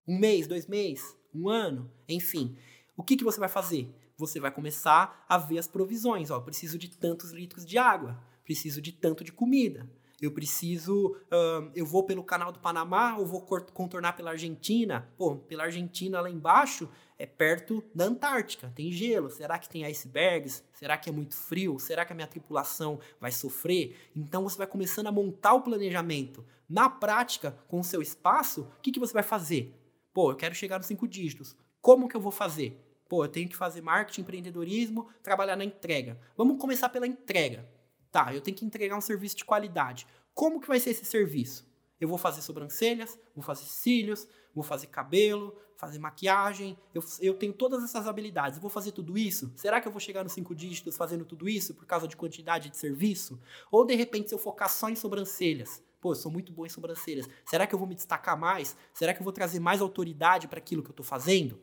[0.09, 2.57] um mês, dois meses, um ano, enfim.
[2.97, 3.95] O que, que você vai fazer?
[4.17, 6.31] Você vai começar a ver as provisões.
[6.31, 9.87] Ó, preciso de tantos litros de água, preciso de tanto de comida,
[10.21, 15.09] eu preciso, uh, eu vou pelo canal do Panamá ou vou contornar pela Argentina?
[15.17, 19.31] Pô, pela Argentina lá embaixo é perto da Antártica, tem gelo.
[19.31, 20.63] Será que tem icebergs?
[20.73, 21.79] Será que é muito frio?
[21.79, 23.97] Será que a minha tripulação vai sofrer?
[24.15, 26.45] Então você vai começando a montar o planejamento.
[26.69, 29.75] Na prática, com o seu espaço, o que, que você vai fazer?
[30.13, 31.57] Pô, eu quero chegar nos cinco dígitos.
[31.81, 32.79] Como que eu vou fazer?
[33.09, 36.19] Pô, eu tenho que fazer marketing, empreendedorismo, trabalhar na entrega.
[36.37, 37.69] Vamos começar pela entrega.
[38.11, 40.07] Tá, eu tenho que entregar um serviço de qualidade.
[40.35, 41.69] Como que vai ser esse serviço?
[42.01, 47.53] Eu vou fazer sobrancelhas, vou fazer cílios, vou fazer cabelo, fazer maquiagem, eu, eu tenho
[47.53, 49.53] todas essas habilidades, eu vou fazer tudo isso?
[49.57, 52.69] Será que eu vou chegar nos cinco dígitos fazendo tudo isso por causa de quantidade
[52.69, 53.41] de serviço?
[53.71, 56.69] Ou de repente, se eu focar só em sobrancelhas, pô, eu sou muito bom em
[56.69, 58.77] sobrancelhas, será que eu vou me destacar mais?
[58.93, 61.59] Será que eu vou trazer mais autoridade para aquilo que eu estou fazendo?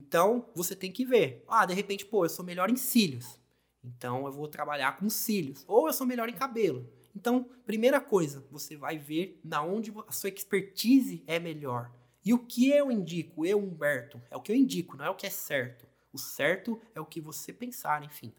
[0.00, 1.44] Então, você tem que ver.
[1.46, 3.37] Ah, de repente, pô, eu sou melhor em cílios.
[3.82, 5.64] Então, eu vou trabalhar com cílios.
[5.66, 6.88] Ou eu sou melhor em cabelo.
[7.14, 11.90] Então, primeira coisa, você vai ver na onde a sua expertise é melhor.
[12.24, 15.14] E o que eu indico, eu, Humberto, é o que eu indico, não é o
[15.14, 15.86] que é certo.
[16.12, 18.32] O certo é o que você pensar, enfim.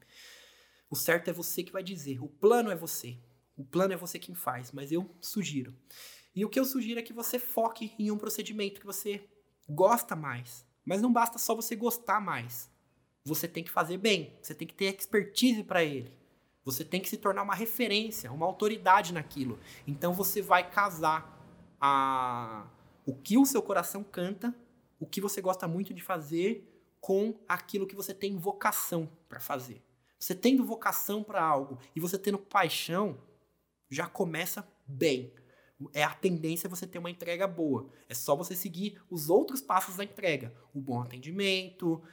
[0.90, 2.22] O certo é você que vai dizer.
[2.22, 3.18] O plano é você.
[3.56, 5.76] O plano é você quem faz, mas eu sugiro.
[6.36, 9.28] E o que eu sugiro é que você foque em um procedimento que você
[9.68, 10.66] gosta mais.
[10.86, 12.70] Mas não basta só você gostar mais.
[13.26, 14.34] Você tem que fazer bem.
[14.42, 16.12] Você tem que ter expertise para ele.
[16.64, 19.60] Você tem que se tornar uma referência, uma autoridade naquilo.
[19.88, 21.38] Então você vai casar
[21.80, 22.68] a
[23.06, 24.54] o que o seu coração canta,
[25.00, 26.64] o que você gosta muito de fazer
[27.02, 29.82] com aquilo que você tem vocação para fazer.
[30.20, 33.18] Você tendo vocação para algo e você tendo paixão,
[33.90, 35.34] já começa bem.
[35.94, 37.90] É a tendência você ter uma entrega boa.
[38.08, 40.54] É só você seguir os outros passos da entrega.
[40.74, 42.04] O bom atendimento,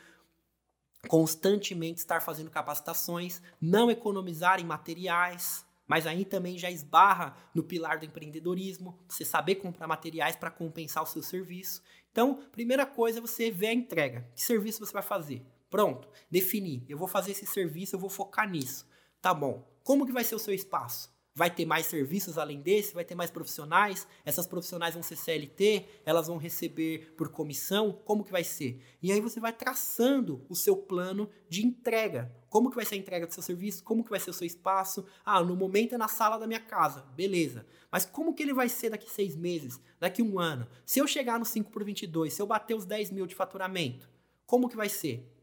[1.09, 7.99] constantemente estar fazendo capacitações, não economizar em materiais, mas aí também já esbarra no pilar
[7.99, 11.83] do empreendedorismo, você saber comprar materiais para compensar o seu serviço.
[12.11, 14.29] Então, primeira coisa é você ver a entrega.
[14.35, 15.45] Que serviço você vai fazer?
[15.71, 16.85] Pronto, definir.
[16.89, 18.87] Eu vou fazer esse serviço, eu vou focar nisso.
[19.21, 19.67] Tá bom.
[19.83, 21.16] Como que vai ser o seu espaço?
[21.37, 22.95] Vai ter mais serviços além desse?
[22.95, 24.09] Vai ter mais profissionais?
[24.25, 25.85] Essas profissionais vão ser CLT?
[26.07, 27.93] Elas vão receber por comissão?
[27.93, 28.81] Como que vai ser?
[29.03, 32.35] E aí você vai traçando o seu plano de entrega.
[32.49, 33.85] Como que vai ser a entrega do seu serviço?
[33.85, 35.05] Como que vai ser o seu espaço?
[35.27, 37.03] Ah, no momento é na sala da minha casa.
[37.15, 37.67] Beleza.
[37.93, 39.79] Mas como que ele vai ser daqui seis meses?
[40.01, 40.67] Daqui um ano?
[40.87, 44.09] Se eu chegar no 5 por 22, se eu bater os 10 mil de faturamento,
[44.47, 45.36] como que vai ser?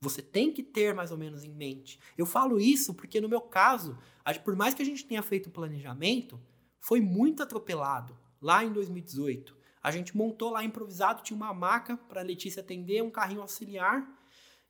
[0.00, 1.98] Você tem que ter mais ou menos em mente.
[2.16, 3.98] Eu falo isso porque, no meu caso,
[4.44, 6.40] por mais que a gente tenha feito o planejamento,
[6.80, 9.56] foi muito atropelado lá em 2018.
[9.82, 14.08] A gente montou lá improvisado, tinha uma maca para Letícia atender, um carrinho auxiliar.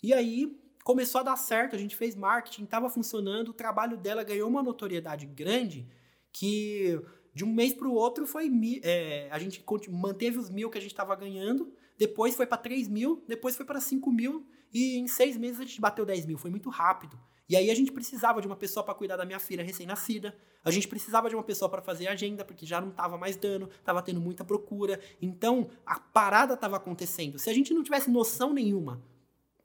[0.03, 4.23] E aí começou a dar certo, a gente fez marketing, estava funcionando, o trabalho dela
[4.23, 5.87] ganhou uma notoriedade grande
[6.33, 6.99] que
[7.35, 8.51] de um mês para o outro foi
[8.83, 12.89] é, a gente manteve os mil que a gente estava ganhando, depois foi para 3
[12.89, 16.39] mil, depois foi para 5 mil e em seis meses a gente bateu 10 mil,
[16.39, 17.19] foi muito rápido.
[17.49, 20.37] E aí a gente precisava de uma pessoa para cuidar da minha filha recém-nascida.
[20.63, 23.71] A gente precisava de uma pessoa para fazer agenda, porque já não estava mais dando,
[23.71, 25.01] estava tendo muita procura.
[25.21, 27.39] Então, a parada estava acontecendo.
[27.39, 29.03] Se a gente não tivesse noção nenhuma,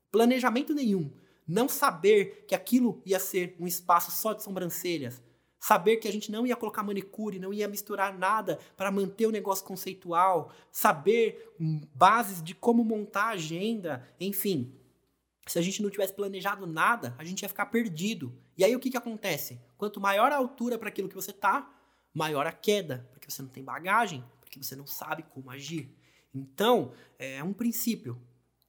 [0.09, 1.11] planejamento nenhum,
[1.45, 5.21] não saber que aquilo ia ser um espaço só de sobrancelhas,
[5.59, 9.31] saber que a gente não ia colocar manicure, não ia misturar nada para manter o
[9.31, 14.73] negócio conceitual, saber hum, bases de como montar a agenda, enfim,
[15.45, 18.33] se a gente não tivesse planejado nada, a gente ia ficar perdido.
[18.57, 19.59] E aí o que, que acontece?
[19.77, 21.69] Quanto maior a altura para aquilo que você tá,
[22.13, 25.93] maior a queda, porque você não tem bagagem, porque você não sabe como agir.
[26.33, 28.19] Então, é um princípio.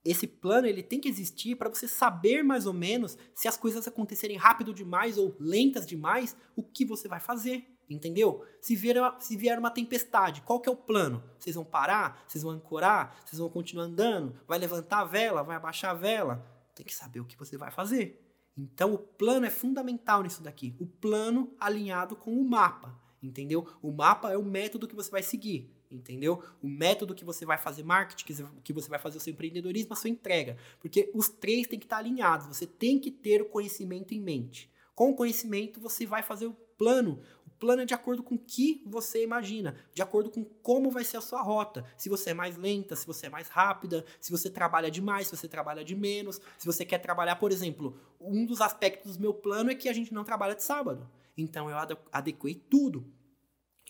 [0.05, 3.89] Esse plano ele tem que existir para você saber mais ou menos se as coisas
[3.89, 7.71] acontecerem rápido demais ou lentas demais, o que você vai fazer.
[7.89, 8.45] Entendeu?
[8.61, 11.23] Se vier, se vier uma tempestade, qual que é o plano?
[11.39, 12.25] Vocês vão parar?
[12.27, 13.17] Vocês vão ancorar?
[13.25, 14.39] Vocês vão continuar andando?
[14.47, 15.43] Vai levantar a vela?
[15.43, 16.54] Vai abaixar a vela?
[16.75, 18.21] Tem que saber o que você vai fazer.
[18.57, 20.75] Então o plano é fundamental nisso daqui.
[20.79, 23.67] O plano alinhado com o mapa, entendeu?
[23.83, 26.43] O mapa é o método que você vai seguir, entendeu?
[26.63, 28.25] O método que você vai fazer marketing,
[28.63, 30.57] que você vai fazer o seu empreendedorismo, a sua entrega.
[30.81, 32.47] Porque os três têm que estar alinhados.
[32.47, 34.71] Você tem que ter o conhecimento em mente.
[34.95, 37.21] Com o conhecimento, você vai fazer o plano,
[37.59, 41.17] plano é de acordo com o que você imagina, de acordo com como vai ser
[41.17, 41.85] a sua rota.
[41.97, 45.37] Se você é mais lenta, se você é mais rápida, se você trabalha demais, se
[45.37, 49.35] você trabalha de menos, se você quer trabalhar, por exemplo, um dos aspectos do meu
[49.35, 51.09] plano é que a gente não trabalha de sábado.
[51.37, 51.77] Então eu
[52.13, 53.13] adequei tudo.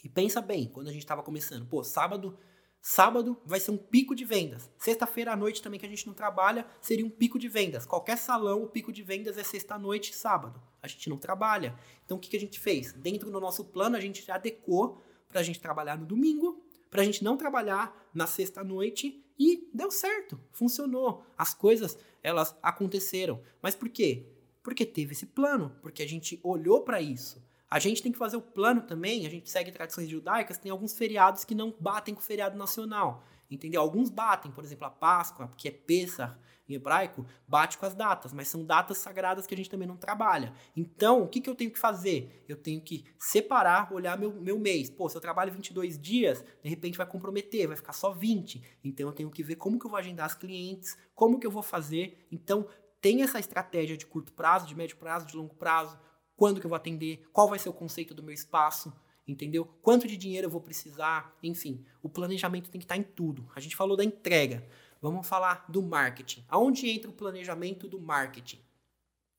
[0.02, 2.38] E pensa bem, quando a gente estava começando, pô, sábado
[2.86, 4.70] Sábado vai ser um pico de vendas.
[4.76, 7.86] Sexta-feira à noite também que a gente não trabalha, seria um pico de vendas.
[7.86, 10.60] Qualquer salão, o pico de vendas é sexta-noite e sábado.
[10.82, 11.74] A gente não trabalha.
[12.04, 12.92] Então o que, que a gente fez?
[12.92, 17.04] Dentro do nosso plano, a gente adequou para a gente trabalhar no domingo, para a
[17.06, 21.24] gente não trabalhar na sexta-noite e deu certo, funcionou.
[21.38, 23.40] As coisas, elas aconteceram.
[23.62, 24.26] Mas por quê?
[24.62, 27.42] Porque teve esse plano, porque a gente olhou para isso.
[27.74, 30.96] A gente tem que fazer o plano também, a gente segue tradições judaicas, tem alguns
[30.96, 33.24] feriados que não batem com o feriado nacional.
[33.50, 33.80] entendeu?
[33.80, 36.36] Alguns batem, por exemplo, a Páscoa, que é Pesach
[36.68, 39.96] em hebraico, bate com as datas, mas são datas sagradas que a gente também não
[39.96, 40.54] trabalha.
[40.76, 42.44] Então, o que, que eu tenho que fazer?
[42.48, 44.88] Eu tenho que separar, olhar meu, meu mês.
[44.88, 48.62] Pô, se eu trabalho 22 dias, de repente vai comprometer, vai ficar só 20.
[48.84, 51.50] Então, eu tenho que ver como que eu vou agendar as clientes, como que eu
[51.50, 52.24] vou fazer.
[52.30, 52.68] Então,
[53.00, 55.98] tem essa estratégia de curto prazo, de médio prazo, de longo prazo,
[56.36, 58.92] quando que eu vou atender, qual vai ser o conceito do meu espaço,
[59.26, 59.64] entendeu?
[59.82, 63.48] Quanto de dinheiro eu vou precisar, enfim, o planejamento tem que estar em tudo.
[63.54, 64.66] A gente falou da entrega,
[65.00, 66.44] vamos falar do marketing.
[66.48, 68.60] Aonde entra o planejamento do marketing?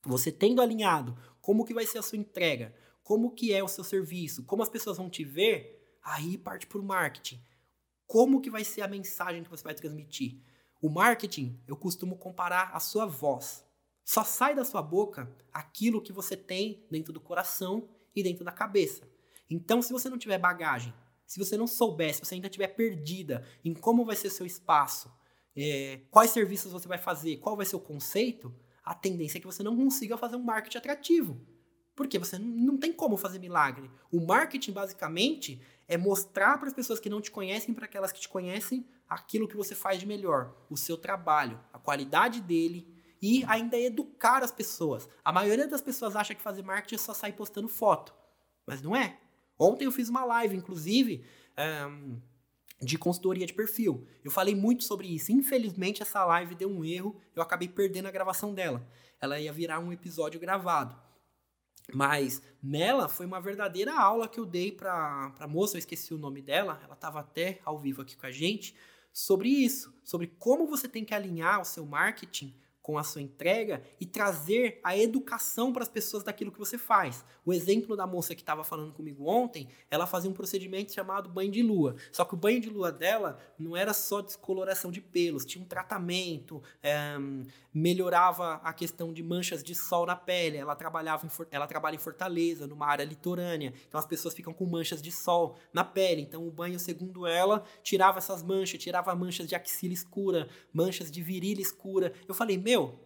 [0.06, 3.84] Você tendo alinhado como que vai ser a sua entrega, como que é o seu
[3.84, 7.42] serviço, como as pessoas vão te ver, aí parte para o marketing.
[8.08, 10.40] Como que vai ser a mensagem que você vai transmitir?
[10.80, 13.65] O marketing, eu costumo comparar a sua voz.
[14.06, 18.52] Só sai da sua boca aquilo que você tem dentro do coração e dentro da
[18.52, 19.10] cabeça.
[19.50, 20.94] Então, se você não tiver bagagem,
[21.26, 25.12] se você não souber, se você ainda estiver perdida em como vai ser seu espaço,
[25.58, 29.48] é, quais serviços você vai fazer, qual vai ser o conceito, a tendência é que
[29.48, 31.42] você não consiga fazer um marketing atrativo.
[31.96, 33.90] Porque você não tem como fazer milagre.
[34.12, 38.20] O marketing, basicamente, é mostrar para as pessoas que não te conhecem, para aquelas que
[38.20, 43.44] te conhecem, aquilo que você faz de melhor, o seu trabalho, a qualidade dele e
[43.46, 45.08] ainda educar as pessoas.
[45.24, 48.14] A maioria das pessoas acha que fazer marketing é só sair postando foto,
[48.66, 49.20] mas não é.
[49.58, 51.26] Ontem eu fiz uma live, inclusive,
[51.90, 52.20] um,
[52.82, 54.06] de consultoria de perfil.
[54.24, 55.32] Eu falei muito sobre isso.
[55.32, 58.86] Infelizmente, essa live deu um erro, eu acabei perdendo a gravação dela.
[59.20, 60.96] Ela ia virar um episódio gravado.
[61.94, 66.18] Mas nela foi uma verdadeira aula que eu dei para a moça, eu esqueci o
[66.18, 68.76] nome dela, ela estava até ao vivo aqui com a gente,
[69.14, 73.82] sobre isso, sobre como você tem que alinhar o seu marketing com a sua entrega
[74.00, 77.26] e trazer a educação para as pessoas daquilo que você faz.
[77.44, 81.52] O exemplo da moça que estava falando comigo ontem, ela fazia um procedimento chamado banho
[81.52, 81.96] de lua.
[82.12, 85.68] Só que o banho de lua dela não era só descoloração de pelos, tinha um
[85.68, 87.18] tratamento, é,
[87.74, 90.58] melhorava a questão de manchas de sol na pele.
[90.58, 94.64] Ela trabalhava em, ela trabalha em Fortaleza, numa área litorânea, então as pessoas ficam com
[94.68, 96.22] manchas de sol na pele.
[96.22, 101.24] Então o banho, segundo ela, tirava essas manchas, tirava manchas de axila escura, manchas de
[101.24, 102.14] virilha escura.
[102.28, 103.00] Eu falei, meu meu,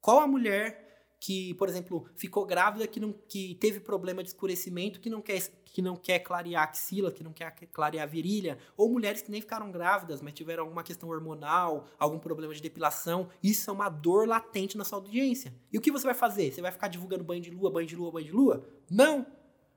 [0.00, 0.88] qual a mulher
[1.20, 5.38] que, por exemplo, ficou grávida, que, não, que teve problema de escurecimento, que não, quer,
[5.66, 9.30] que não quer clarear a axila, que não quer clarear a virilha, ou mulheres que
[9.30, 13.90] nem ficaram grávidas, mas tiveram alguma questão hormonal, algum problema de depilação, isso é uma
[13.90, 15.52] dor latente na sua audiência.
[15.70, 16.50] E o que você vai fazer?
[16.50, 18.66] Você vai ficar divulgando banho de lua, banho de lua, banho de lua?
[18.90, 19.26] Não!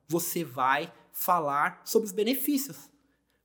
[0.07, 2.89] Você vai falar sobre os benefícios.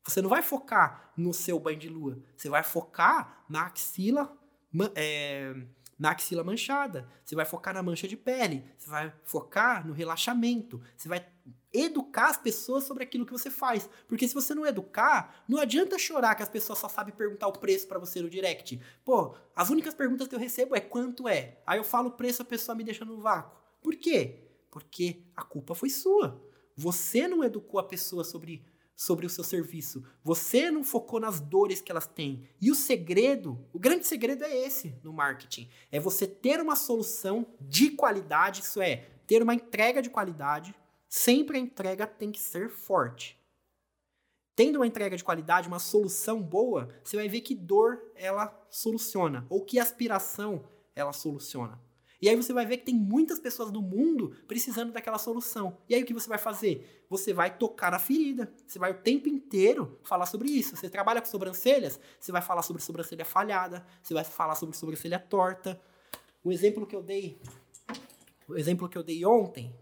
[0.05, 4.39] Você não vai focar no seu banho de lua, você vai focar na axila,
[4.95, 5.55] é,
[5.99, 10.81] na axila manchada, você vai focar na mancha de pele, você vai focar no relaxamento,
[10.97, 11.27] você vai
[11.73, 13.89] educar as pessoas sobre aquilo que você faz.
[14.07, 17.53] Porque se você não educar, não adianta chorar que as pessoas só sabem perguntar o
[17.53, 18.81] preço para você no direct.
[19.05, 21.61] Pô, as únicas perguntas que eu recebo é quanto é.
[21.67, 23.59] Aí eu falo o preço, a pessoa me deixa no vácuo.
[23.83, 24.45] Por quê?
[24.71, 26.41] Porque a culpa foi sua.
[26.77, 28.65] Você não educou a pessoa sobre
[28.99, 30.05] sobre o seu serviço.
[30.25, 32.49] Você não focou nas dores que elas têm.
[32.61, 37.47] E o segredo, o grande segredo é esse no marketing: é você ter uma solução
[37.61, 40.75] de qualidade, isso é, ter uma entrega de qualidade.
[41.09, 43.39] Sempre a entrega tem que ser forte.
[44.57, 49.47] Tendo uma entrega de qualidade, uma solução boa, você vai ver que dor ela soluciona,
[49.49, 50.65] ou que aspiração
[50.97, 51.81] ela soluciona.
[52.21, 55.79] E aí você vai ver que tem muitas pessoas no mundo precisando daquela solução.
[55.89, 57.05] E aí o que você vai fazer?
[57.09, 58.53] Você vai tocar na ferida.
[58.67, 60.77] Você vai o tempo inteiro falar sobre isso.
[60.77, 65.19] Você trabalha com sobrancelhas, você vai falar sobre sobrancelha falhada, você vai falar sobre sobrancelha
[65.19, 65.81] torta.
[66.43, 67.41] O exemplo que eu dei,
[68.49, 69.73] o exemplo que eu dei ontem,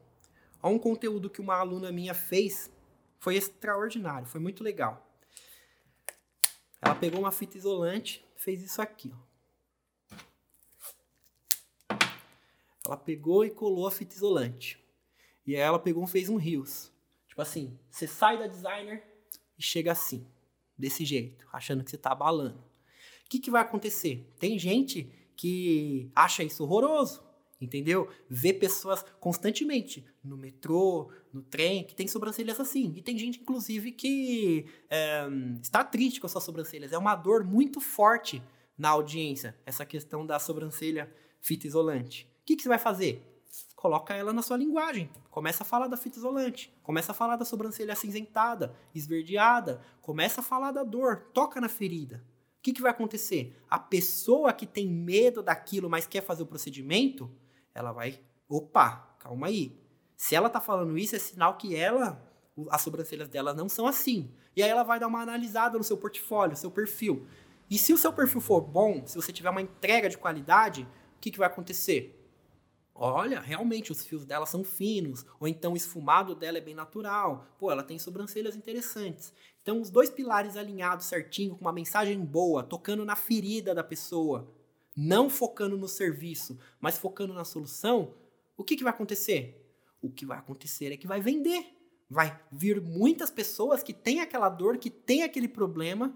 [0.61, 2.71] há um conteúdo que uma aluna minha fez,
[3.19, 5.07] foi extraordinário, foi muito legal.
[6.83, 9.26] Ela pegou uma fita isolante, fez isso aqui, ó.
[12.87, 14.79] Ela pegou e colou a fita isolante.
[15.47, 16.93] E aí ela pegou e fez um rios.
[17.29, 19.03] Tipo assim, você sai da designer
[19.59, 20.27] e chega assim,
[20.77, 22.59] desse jeito, achando que você tá abalando.
[23.27, 24.33] O que, que vai acontecer?
[24.39, 27.23] Tem gente que acha isso horroroso,
[27.61, 28.09] entendeu?
[28.29, 32.93] Vê pessoas constantemente no metrô, no trem, que tem sobrancelhas assim.
[32.97, 35.27] E tem gente, inclusive, que é,
[35.61, 36.93] está triste com as suas sobrancelhas.
[36.93, 38.43] É uma dor muito forte
[38.79, 43.23] na audiência, essa questão da sobrancelha fita isolante que, que você vai fazer?
[43.75, 45.11] Coloca ela na sua linguagem.
[45.31, 46.73] Começa a falar da fita isolante.
[46.83, 49.83] Começa a falar da sobrancelha acinzentada, esverdeada.
[50.01, 51.29] Começa a falar da dor.
[51.35, 52.25] Toca na ferida.
[52.59, 53.57] O que, que vai acontecer?
[53.69, 57.31] A pessoa que tem medo daquilo, mas quer fazer o procedimento,
[57.75, 58.21] ela vai.
[58.49, 59.79] Opa, calma aí.
[60.17, 62.25] Se ela tá falando isso, é sinal que ela,
[62.71, 64.33] as sobrancelhas dela não são assim.
[64.55, 67.27] E aí ela vai dar uma analisada no seu portfólio, seu perfil.
[67.69, 71.21] E se o seu perfil for bom, se você tiver uma entrega de qualidade, o
[71.21, 72.16] que, que vai acontecer?
[72.99, 77.47] Olha, realmente os fios dela são finos, ou então o esfumado dela é bem natural.
[77.59, 79.35] Pô, ela tem sobrancelhas interessantes.
[79.61, 84.51] Então, os dois pilares alinhados certinho, com uma mensagem boa, tocando na ferida da pessoa,
[84.97, 88.15] não focando no serviço, mas focando na solução,
[88.57, 89.63] o que, que vai acontecer?
[90.01, 91.77] O que vai acontecer é que vai vender.
[92.09, 96.15] Vai vir muitas pessoas que têm aquela dor, que têm aquele problema,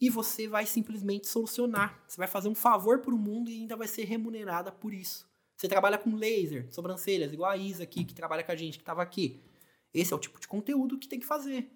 [0.00, 2.02] e você vai simplesmente solucionar.
[2.08, 5.29] Você vai fazer um favor para o mundo e ainda vai ser remunerada por isso.
[5.60, 8.82] Você trabalha com laser, sobrancelhas, igual a Isa aqui, que trabalha com a gente, que
[8.82, 9.42] estava aqui.
[9.92, 11.70] Esse é o tipo de conteúdo que tem que fazer.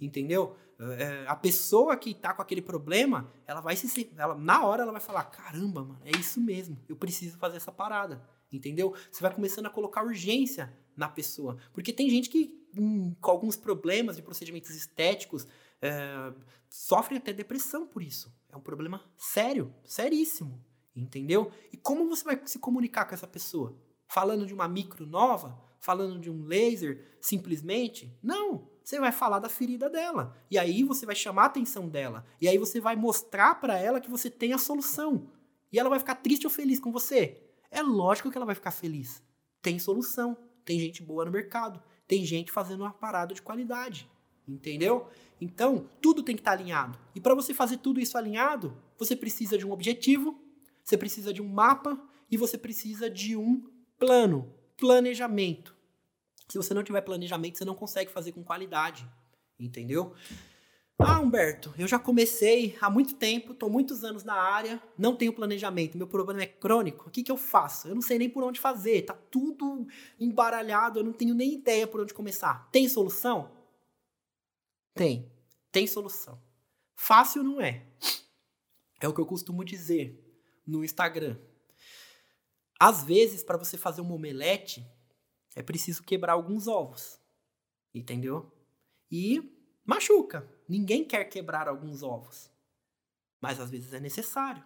[0.00, 0.56] Entendeu?
[0.78, 4.12] É, a pessoa que está com aquele problema, ela vai se.
[4.16, 6.80] Ela, na hora ela vai falar: caramba, mano, é isso mesmo.
[6.88, 8.22] Eu preciso fazer essa parada.
[8.52, 8.94] Entendeu?
[9.10, 11.56] Você vai começando a colocar urgência na pessoa.
[11.72, 15.48] Porque tem gente que, hum, com alguns problemas de procedimentos estéticos,
[15.82, 16.32] é,
[16.70, 18.32] sofre até depressão por isso.
[18.48, 20.64] É um problema sério, seríssimo.
[20.96, 21.50] Entendeu?
[21.70, 23.76] E como você vai se comunicar com essa pessoa?
[24.08, 25.60] Falando de uma micro nova?
[25.78, 28.16] Falando de um laser simplesmente?
[28.22, 28.68] Não!
[28.82, 30.36] Você vai falar da ferida dela.
[30.50, 32.24] E aí você vai chamar a atenção dela.
[32.40, 35.28] E aí você vai mostrar para ela que você tem a solução.
[35.72, 37.42] E ela vai ficar triste ou feliz com você?
[37.68, 39.22] É lógico que ela vai ficar feliz.
[39.60, 40.36] Tem solução.
[40.64, 41.82] Tem gente boa no mercado.
[42.06, 44.08] Tem gente fazendo uma parada de qualidade.
[44.46, 45.08] Entendeu?
[45.40, 46.96] Então, tudo tem que estar alinhado.
[47.14, 50.40] E para você fazer tudo isso alinhado, você precisa de um objetivo,
[50.86, 53.68] você precisa de um mapa e você precisa de um
[53.98, 55.74] plano, planejamento.
[56.48, 59.04] Se você não tiver planejamento, você não consegue fazer com qualidade,
[59.58, 60.14] entendeu?
[60.96, 65.32] Ah, Humberto, eu já comecei há muito tempo, estou muitos anos na área, não tenho
[65.32, 67.08] planejamento, meu problema é crônico.
[67.08, 67.88] O que, que eu faço?
[67.88, 69.88] Eu não sei nem por onde fazer, tá tudo
[70.20, 72.70] embaralhado, eu não tenho nem ideia por onde começar.
[72.70, 73.50] Tem solução?
[74.94, 75.28] Tem,
[75.72, 76.40] tem solução.
[76.94, 77.84] Fácil não é.
[79.00, 80.25] É o que eu costumo dizer
[80.66, 81.36] no Instagram.
[82.78, 84.86] Às vezes, para você fazer uma omelete,
[85.54, 87.18] é preciso quebrar alguns ovos.
[87.94, 88.52] Entendeu?
[89.10, 89.42] E
[89.84, 90.46] machuca.
[90.68, 92.50] Ninguém quer quebrar alguns ovos.
[93.40, 94.62] Mas às vezes é necessário.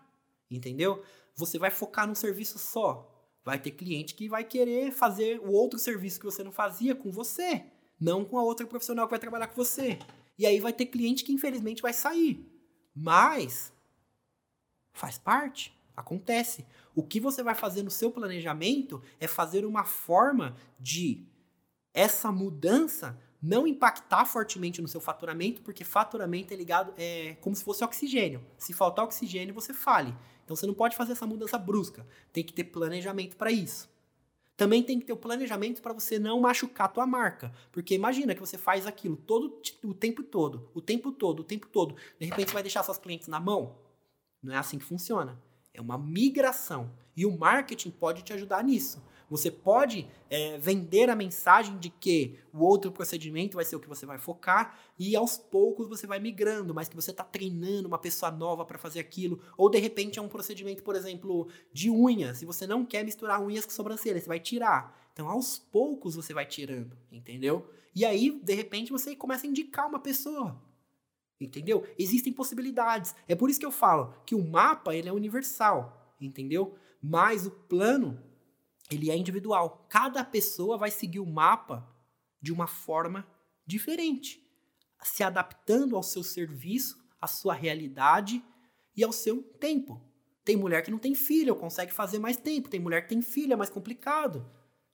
[0.50, 1.04] Entendeu?
[1.36, 3.08] Você vai focar num serviço só.
[3.44, 7.10] Vai ter cliente que vai querer fazer o outro serviço que você não fazia com
[7.10, 7.64] você,
[7.98, 9.98] não com a outra profissional que vai trabalhar com você.
[10.38, 12.46] E aí vai ter cliente que infelizmente vai sair.
[12.94, 13.72] Mas
[14.92, 15.78] faz parte.
[16.00, 16.66] Acontece.
[16.94, 21.24] O que você vai fazer no seu planejamento é fazer uma forma de
[21.92, 27.64] essa mudança não impactar fortemente no seu faturamento, porque faturamento é ligado, é como se
[27.64, 28.44] fosse oxigênio.
[28.58, 30.14] Se faltar oxigênio, você fale.
[30.44, 32.06] Então você não pode fazer essa mudança brusca.
[32.32, 33.88] Tem que ter planejamento para isso.
[34.56, 37.50] Também tem que ter o planejamento para você não machucar a tua marca.
[37.72, 41.66] Porque imagina que você faz aquilo todo o tempo todo, o tempo todo, o tempo
[41.66, 41.96] todo.
[42.18, 43.78] De repente você vai deixar seus clientes na mão.
[44.42, 45.40] Não é assim que funciona.
[45.72, 46.90] É uma migração.
[47.16, 49.02] E o marketing pode te ajudar nisso.
[49.30, 53.88] Você pode é, vender a mensagem de que o outro procedimento vai ser o que
[53.88, 57.98] você vai focar e aos poucos você vai migrando, mas que você está treinando uma
[57.98, 59.40] pessoa nova para fazer aquilo.
[59.56, 62.38] Ou de repente é um procedimento, por exemplo, de unhas.
[62.38, 64.98] Se você não quer misturar unhas com sobrancelha, você vai tirar.
[65.12, 67.70] Então aos poucos você vai tirando, entendeu?
[67.94, 70.60] E aí, de repente, você começa a indicar uma pessoa.
[71.40, 71.86] Entendeu?
[71.98, 73.14] Existem possibilidades.
[73.26, 76.76] É por isso que eu falo que o mapa ele é universal, entendeu?
[77.02, 78.22] Mas o plano
[78.90, 79.86] ele é individual.
[79.88, 81.88] Cada pessoa vai seguir o mapa
[82.42, 83.26] de uma forma
[83.66, 84.44] diferente,
[85.02, 88.44] se adaptando ao seu serviço, à sua realidade
[88.96, 90.00] e ao seu tempo.
[90.44, 92.68] Tem mulher que não tem filho, consegue fazer mais tempo.
[92.68, 94.44] Tem mulher que tem filho, é mais complicado.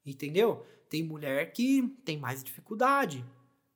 [0.04, 0.64] Entendeu?
[0.88, 3.24] Tem mulher que tem mais dificuldade.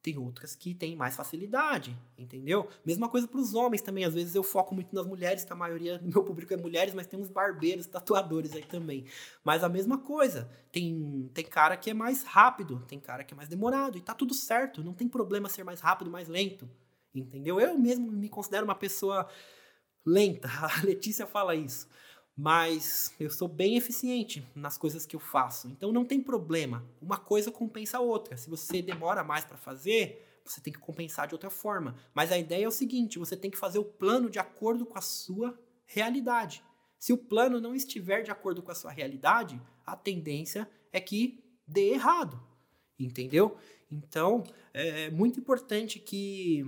[0.03, 2.69] Tem outras que têm mais facilidade, entendeu?
[2.85, 4.05] Mesma coisa para os homens também.
[4.05, 6.95] Às vezes eu foco muito nas mulheres, que a maioria do meu público é mulheres,
[6.95, 9.05] mas tem uns barbeiros, tatuadores aí também.
[9.45, 10.51] Mas a mesma coisa.
[10.73, 13.99] Tem, tem cara que é mais rápido, tem cara que é mais demorado.
[13.99, 14.83] E tá tudo certo.
[14.83, 16.69] Não tem problema ser mais rápido, mais lento.
[17.15, 17.61] Entendeu?
[17.61, 19.29] Eu mesmo me considero uma pessoa
[20.07, 20.49] lenta.
[20.81, 21.87] A Letícia fala isso
[22.41, 25.69] mas eu sou bem eficiente nas coisas que eu faço.
[25.69, 26.83] Então não tem problema.
[26.99, 28.35] Uma coisa compensa a outra.
[28.35, 31.95] Se você demora mais para fazer, você tem que compensar de outra forma.
[32.15, 34.97] Mas a ideia é o seguinte: você tem que fazer o plano de acordo com
[34.97, 36.65] a sua realidade.
[36.99, 41.45] Se o plano não estiver de acordo com a sua realidade, a tendência é que
[41.67, 42.41] dê errado.
[42.99, 43.55] Entendeu?
[43.93, 46.65] Então, é muito importante que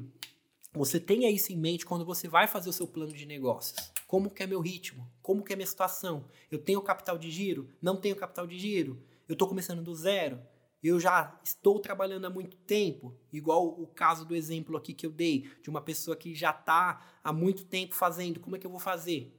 [0.73, 3.93] você tenha isso em mente quando você vai fazer o seu plano de negócios.
[4.07, 5.11] Como que é meu ritmo?
[5.21, 6.29] Como que é minha situação?
[6.51, 7.69] Eu tenho capital de giro?
[7.81, 9.03] Não tenho capital de giro?
[9.29, 10.41] Eu estou começando do zero?
[10.83, 15.13] eu já estou trabalhando há muito tempo, igual o caso do exemplo aqui que eu
[15.13, 18.71] dei, de uma pessoa que já está há muito tempo fazendo, como é que eu
[18.71, 19.39] vou fazer?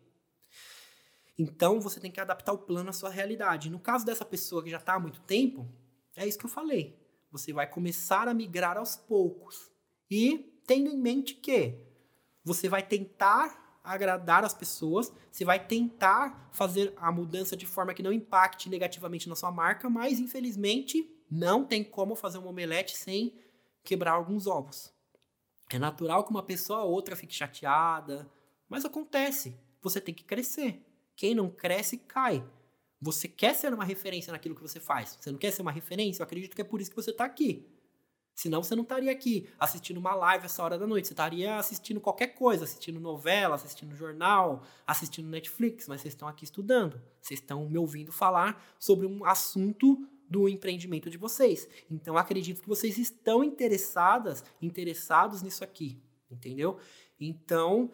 [1.38, 3.70] Então você tem que adaptar o plano à sua realidade.
[3.70, 5.68] No caso dessa pessoa que já está há muito tempo,
[6.16, 6.98] é isso que eu falei.
[7.32, 9.72] Você vai começar a migrar aos poucos.
[10.10, 11.78] E tendo em mente que
[12.44, 18.04] você vai tentar agradar as pessoas, você vai tentar fazer a mudança de forma que
[18.04, 23.34] não impacte negativamente na sua marca, mas infelizmente não tem como fazer um omelete sem
[23.84, 24.94] quebrar alguns ovos.
[25.70, 28.30] É natural que uma pessoa ou outra fique chateada,
[28.70, 29.60] mas acontece.
[29.82, 30.82] Você tem que crescer.
[31.16, 32.44] Quem não cresce, cai.
[33.02, 35.18] Você quer ser uma referência naquilo que você faz.
[35.20, 36.22] Você não quer ser uma referência?
[36.22, 37.68] Eu acredito que é por isso que você está aqui.
[38.36, 41.08] Senão você não estaria aqui assistindo uma live essa hora da noite.
[41.08, 46.44] Você estaria assistindo qualquer coisa, assistindo novela, assistindo jornal, assistindo Netflix, mas vocês estão aqui
[46.44, 47.00] estudando.
[47.22, 51.68] Vocês estão me ouvindo falar sobre um assunto do empreendimento de vocês.
[51.92, 56.80] Então acredito que vocês estão interessadas, interessados nisso aqui, entendeu?
[57.20, 57.92] Então,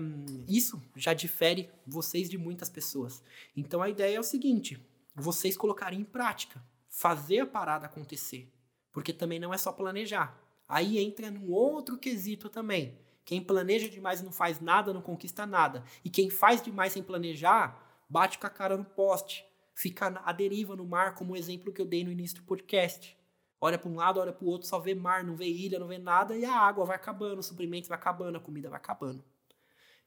[0.00, 3.22] um, isso já difere vocês de muitas pessoas.
[3.56, 4.78] Então, a ideia é o seguinte:
[5.14, 8.48] vocês colocarem em prática, fazer a parada acontecer.
[8.92, 10.38] Porque também não é só planejar.
[10.68, 12.98] Aí entra num outro quesito também.
[13.24, 15.84] Quem planeja demais e não faz nada, não conquista nada.
[16.04, 19.44] E quem faz demais sem planejar, bate com a cara no poste.
[19.74, 23.16] Fica à deriva no mar, como o exemplo que eu dei no início do podcast.
[23.60, 25.86] Olha para um lado, olha para o outro, só vê mar, não vê ilha, não
[25.86, 29.22] vê nada, e a água vai acabando, os suprimentos vai acabando, a comida vai acabando.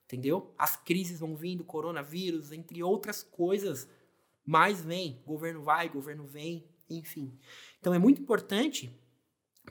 [0.05, 0.53] Entendeu?
[0.57, 3.87] As crises vão vindo, coronavírus, entre outras coisas,
[4.45, 5.21] mais vem.
[5.25, 7.37] Governo vai, governo vem, enfim.
[7.79, 8.99] Então é muito importante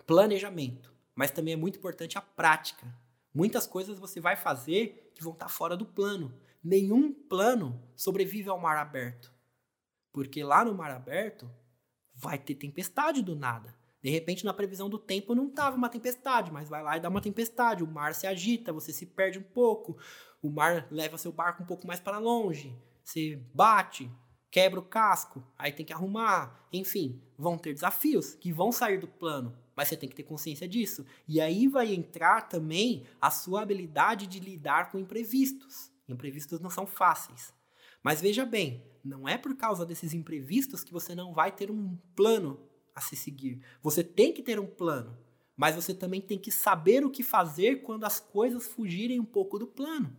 [0.07, 2.87] planejamento, mas também é muito importante a prática.
[3.35, 6.39] Muitas coisas você vai fazer que vão estar fora do plano.
[6.63, 9.33] Nenhum plano sobrevive ao mar aberto.
[10.13, 11.51] Porque lá no mar aberto,
[12.15, 13.75] vai ter tempestade do nada.
[14.03, 17.09] De repente, na previsão do tempo, não estava uma tempestade, mas vai lá e dá
[17.09, 17.85] uma tempestade.
[17.85, 19.97] O mar se agita, você se perde um pouco.
[20.43, 22.77] O mar leva seu barco um pouco mais para longe.
[23.05, 24.11] Você bate,
[24.53, 26.69] quebra o casco, aí tem que arrumar.
[26.71, 30.69] Enfim, vão ter desafios que vão sair do plano, mas você tem que ter consciência
[30.69, 31.07] disso.
[31.27, 35.91] E aí vai entrar também a sua habilidade de lidar com imprevistos.
[36.07, 37.55] Imprevistos não são fáceis.
[38.03, 41.97] Mas veja bem, não é por causa desses imprevistos que você não vai ter um
[42.15, 42.61] plano
[42.95, 43.65] a se seguir.
[43.83, 45.17] Você tem que ter um plano,
[45.57, 49.59] mas você também tem que saber o que fazer quando as coisas fugirem um pouco
[49.59, 50.15] do plano.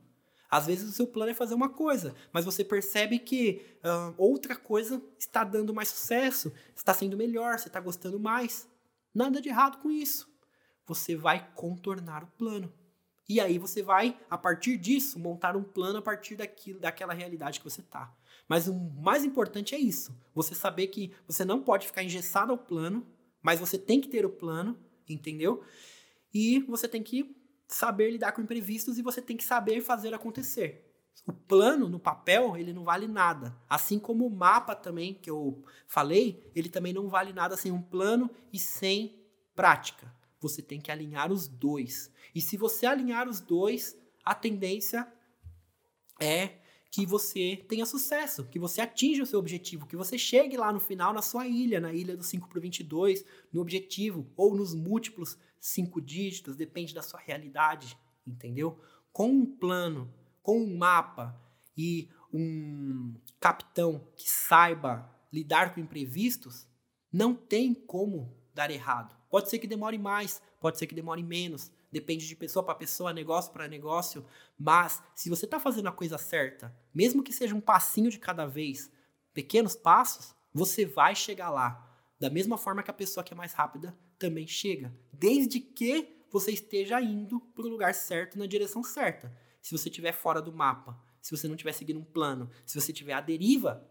[0.54, 4.56] Às vezes o seu plano é fazer uma coisa, mas você percebe que uh, outra
[4.56, 8.70] coisa está dando mais sucesso, está sendo melhor, você está gostando mais.
[9.16, 10.32] Nada de errado com isso.
[10.86, 12.72] Você vai contornar o plano.
[13.28, 17.58] E aí você vai, a partir disso, montar um plano a partir daquilo, daquela realidade
[17.60, 18.16] que você está.
[18.48, 22.60] Mas o mais importante é isso: você saber que você não pode ficar engessado ao
[22.60, 23.08] plano,
[23.42, 24.78] mas você tem que ter o plano,
[25.10, 25.64] entendeu?
[26.32, 30.90] E você tem que saber lidar com imprevistos e você tem que saber fazer acontecer.
[31.26, 33.56] O plano no papel, ele não vale nada.
[33.70, 37.82] Assim como o mapa também, que eu falei, ele também não vale nada sem um
[37.82, 39.24] plano e sem
[39.56, 40.14] prática.
[40.42, 42.12] Você tem que alinhar os dois.
[42.36, 45.08] E se você alinhar os dois, a tendência
[46.20, 46.58] é
[46.94, 50.80] que você tenha sucesso, que você atinja o seu objetivo, que você chegue lá no
[50.80, 55.36] final na sua ilha, na ilha do 5 por 22, no objetivo, ou nos múltiplos
[55.60, 58.80] cinco dígitos, depende da sua realidade, entendeu?
[59.12, 60.14] Com um plano,
[60.44, 61.36] com um mapa
[61.76, 66.68] e um capitão que saiba lidar com imprevistos,
[67.12, 69.18] não tem como dar errado.
[69.32, 73.14] Pode ser que demore mais, pode ser que demore menos, depende de pessoa para pessoa,
[73.14, 74.26] negócio para negócio,
[74.58, 78.48] mas se você está fazendo a coisa certa, mesmo que seja um passinho de cada
[78.48, 78.92] vez,
[79.32, 81.90] pequenos passos, você vai chegar lá.
[82.20, 86.52] Da mesma forma que a pessoa que é mais rápida também chega, desde que você
[86.52, 89.32] esteja indo para o lugar certo, na direção certa.
[89.62, 92.92] Se você estiver fora do mapa, se você não estiver seguindo um plano, se você
[92.92, 93.88] estiver à deriva,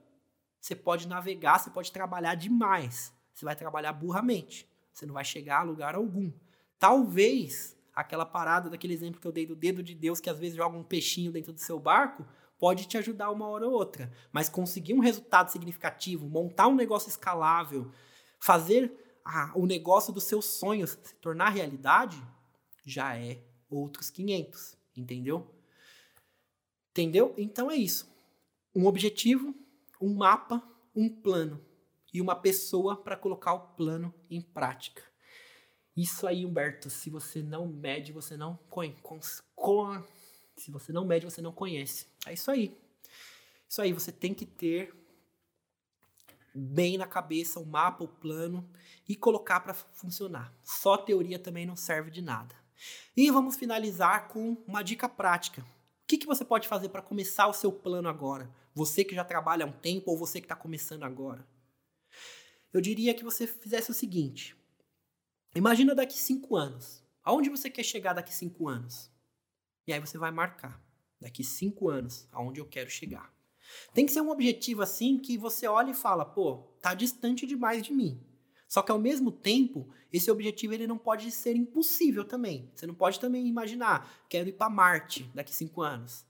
[0.60, 3.12] você pode navegar, você pode trabalhar demais.
[3.32, 4.68] Você vai trabalhar burramente.
[4.92, 6.32] Você não vai chegar a lugar algum.
[6.78, 10.56] Talvez aquela parada daquele exemplo que eu dei do dedo de Deus que às vezes
[10.56, 12.26] joga um peixinho dentro do seu barco,
[12.58, 14.12] pode te ajudar uma hora ou outra.
[14.30, 17.90] Mas conseguir um resultado significativo, montar um negócio escalável,
[18.38, 18.92] fazer
[19.24, 22.22] a, o negócio dos seus sonhos se tornar realidade,
[22.84, 25.54] já é outros 500, entendeu?
[26.90, 27.34] Entendeu?
[27.36, 28.10] Então é isso.
[28.74, 29.54] Um objetivo,
[30.00, 30.62] um mapa,
[30.94, 31.64] um plano
[32.12, 35.02] e uma pessoa para colocar o plano em prática.
[35.96, 39.42] Isso aí, Humberto, se você não mede, você não conhece.
[40.56, 42.06] Se você não mede, você não conhece.
[42.26, 42.76] É isso aí.
[43.68, 44.94] Isso aí, você tem que ter
[46.54, 48.68] bem na cabeça o mapa, o plano
[49.08, 50.54] e colocar para funcionar.
[50.62, 52.54] Só teoria também não serve de nada.
[53.16, 55.62] E vamos finalizar com uma dica prática.
[55.62, 55.66] O
[56.06, 58.50] que, que você pode fazer para começar o seu plano agora?
[58.74, 61.46] Você que já trabalha há um tempo ou você que está começando agora?
[62.72, 64.56] Eu diria que você fizesse o seguinte:
[65.54, 67.02] imagina daqui cinco anos.
[67.24, 69.10] Aonde você quer chegar daqui cinco anos?
[69.86, 70.82] E aí você vai marcar
[71.20, 73.32] daqui cinco anos aonde eu quero chegar.
[73.94, 77.82] Tem que ser um objetivo assim que você olha e fala, pô, tá distante demais
[77.82, 78.20] de mim.
[78.68, 82.70] Só que ao mesmo tempo, esse objetivo ele não pode ser impossível também.
[82.74, 86.24] Você não pode também imaginar, quero ir para Marte daqui cinco anos.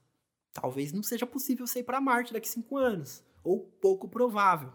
[0.51, 4.71] Talvez não seja possível você ir para Marte daqui cinco anos, ou pouco provável.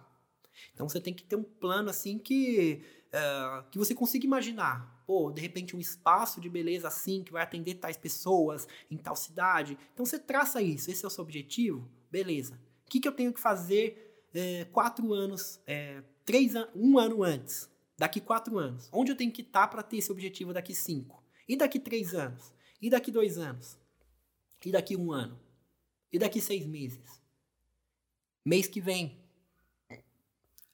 [0.75, 5.03] Então você tem que ter um plano assim que uh, que você consiga imaginar.
[5.07, 9.17] Pô, de repente um espaço de beleza assim que vai atender tais pessoas em tal
[9.17, 9.79] cidade.
[9.93, 10.91] Então você traça isso.
[10.91, 11.89] Esse é o seu objetivo.
[12.11, 12.55] Beleza.
[12.87, 17.23] O que, que eu tenho que fazer é, quatro anos, é, três an um ano
[17.23, 17.71] antes?
[17.97, 18.89] Daqui quatro anos.
[18.93, 21.23] Onde eu tenho que estar para ter esse objetivo daqui cinco?
[21.49, 22.53] E daqui três anos?
[22.81, 23.77] E daqui dois anos?
[24.65, 25.39] E daqui um ano?
[26.13, 27.21] E daqui seis meses?
[28.45, 29.19] Mês que vem?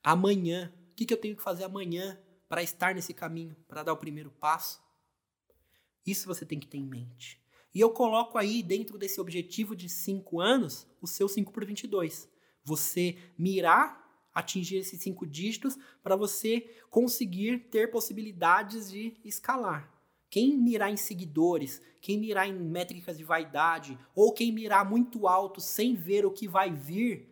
[0.02, 0.72] Amanhã?
[0.90, 2.18] O que, que eu tenho que fazer amanhã
[2.54, 4.80] para estar nesse caminho, para dar o primeiro passo?
[6.06, 7.42] Isso você tem que ter em mente.
[7.74, 12.28] E eu coloco aí, dentro desse objetivo de 5 anos, o seu 5 por 22.
[12.62, 19.92] Você mirar atingir esses cinco dígitos para você conseguir ter possibilidades de escalar.
[20.30, 25.60] Quem mirar em seguidores, quem mirar em métricas de vaidade, ou quem mirar muito alto
[25.60, 27.28] sem ver o que vai vir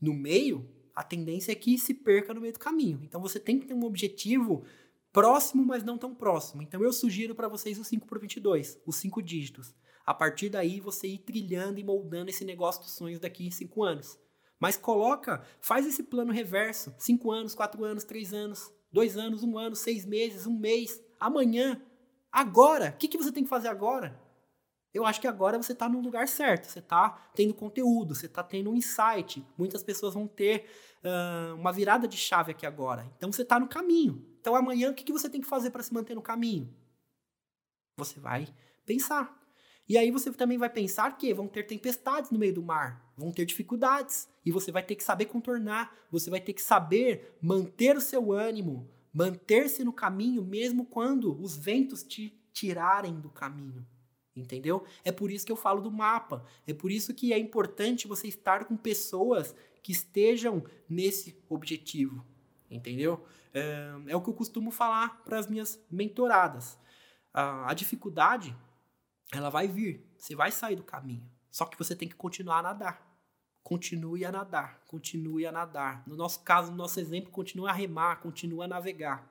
[0.00, 3.00] no meio, a tendência é que se perca no meio do caminho.
[3.02, 4.64] Então você tem que ter um objetivo
[5.12, 6.62] próximo, mas não tão próximo.
[6.62, 9.74] Então eu sugiro para vocês o 5 por 22, os cinco dígitos.
[10.04, 13.82] A partir daí, você ir trilhando e moldando esse negócio dos sonhos daqui em cinco
[13.82, 14.18] anos.
[14.60, 16.94] Mas coloca, faz esse plano reverso.
[16.98, 21.80] Cinco anos, quatro anos, três anos, dois anos, um ano, seis meses, um mês, amanhã,
[22.30, 22.90] agora.
[22.90, 24.20] O que, que você tem que fazer agora?
[24.94, 26.66] Eu acho que agora você está no lugar certo.
[26.66, 29.44] Você está tendo conteúdo, você está tendo um insight.
[29.58, 30.66] Muitas pessoas vão ter
[31.02, 33.04] uh, uma virada de chave aqui agora.
[33.16, 34.24] Então você está no caminho.
[34.40, 36.72] Então amanhã o que, que você tem que fazer para se manter no caminho?
[37.98, 38.46] Você vai
[38.86, 39.36] pensar.
[39.88, 43.30] E aí você também vai pensar que vão ter tempestades no meio do mar, vão
[43.30, 47.94] ter dificuldades, e você vai ter que saber contornar, você vai ter que saber manter
[47.94, 53.86] o seu ânimo, manter-se no caminho mesmo quando os ventos te tirarem do caminho.
[54.36, 54.84] Entendeu?
[55.04, 56.44] É por isso que eu falo do mapa.
[56.66, 62.24] É por isso que é importante você estar com pessoas que estejam nesse objetivo.
[62.68, 63.24] Entendeu?
[63.52, 66.76] É, é o que eu costumo falar para as minhas mentoradas.
[67.32, 68.56] A, a dificuldade
[69.32, 71.28] ela vai vir, você vai sair do caminho.
[71.50, 73.14] Só que você tem que continuar a nadar.
[73.62, 76.02] Continue a nadar, continue a nadar.
[76.06, 79.30] No nosso caso, no nosso exemplo, continue a remar, continue a navegar.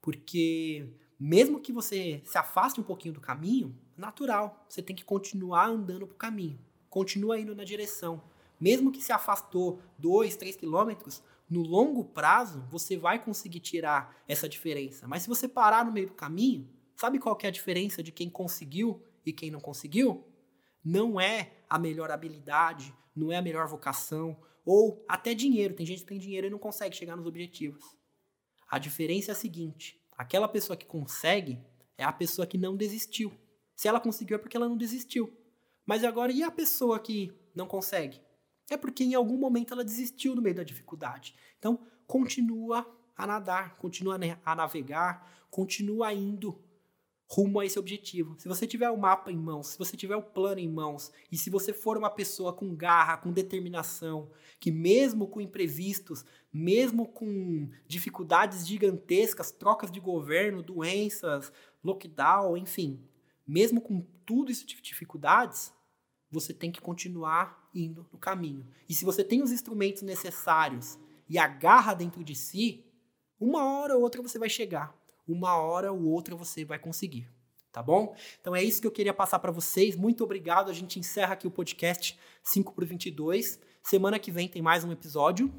[0.00, 0.88] Porque
[1.18, 6.06] mesmo que você se afaste um pouquinho do caminho, natural, você tem que continuar andando
[6.06, 6.58] para o caminho.
[6.88, 8.22] Continua indo na direção.
[8.60, 14.48] Mesmo que se afastou 2, 3 quilômetros, no longo prazo você vai conseguir tirar essa
[14.48, 15.06] diferença.
[15.06, 18.12] Mas se você parar no meio do caminho, Sabe qual que é a diferença de
[18.12, 20.24] quem conseguiu e quem não conseguiu?
[20.84, 25.74] Não é a melhor habilidade, não é a melhor vocação, ou até dinheiro.
[25.74, 27.84] Tem gente que tem dinheiro e não consegue chegar nos objetivos.
[28.70, 31.60] A diferença é a seguinte: aquela pessoa que consegue
[31.98, 33.32] é a pessoa que não desistiu.
[33.74, 35.32] Se ela conseguiu é porque ela não desistiu.
[35.86, 38.20] Mas agora, e a pessoa que não consegue?
[38.70, 41.34] É porque em algum momento ela desistiu no meio da dificuldade.
[41.58, 46.58] Então, continua a nadar, continua a navegar, continua indo
[47.26, 48.36] rumo a esse objetivo.
[48.38, 51.36] Se você tiver o mapa em mãos, se você tiver o plano em mãos, e
[51.36, 57.68] se você for uma pessoa com garra, com determinação, que mesmo com imprevistos, mesmo com
[57.86, 61.52] dificuldades gigantescas, trocas de governo, doenças,
[61.82, 63.02] lockdown, enfim,
[63.46, 65.72] mesmo com tudo isso de dificuldades,
[66.30, 68.66] você tem que continuar indo no caminho.
[68.88, 72.84] E se você tem os instrumentos necessários e a garra dentro de si,
[73.38, 74.94] uma hora ou outra você vai chegar
[75.26, 77.28] uma hora ou outra você vai conseguir.
[77.72, 78.14] Tá bom?
[78.40, 79.96] Então é isso que eu queria passar para vocês.
[79.96, 80.70] Muito obrigado.
[80.70, 83.58] A gente encerra aqui o podcast 5 por 22.
[83.82, 85.52] Semana que vem tem mais um episódio.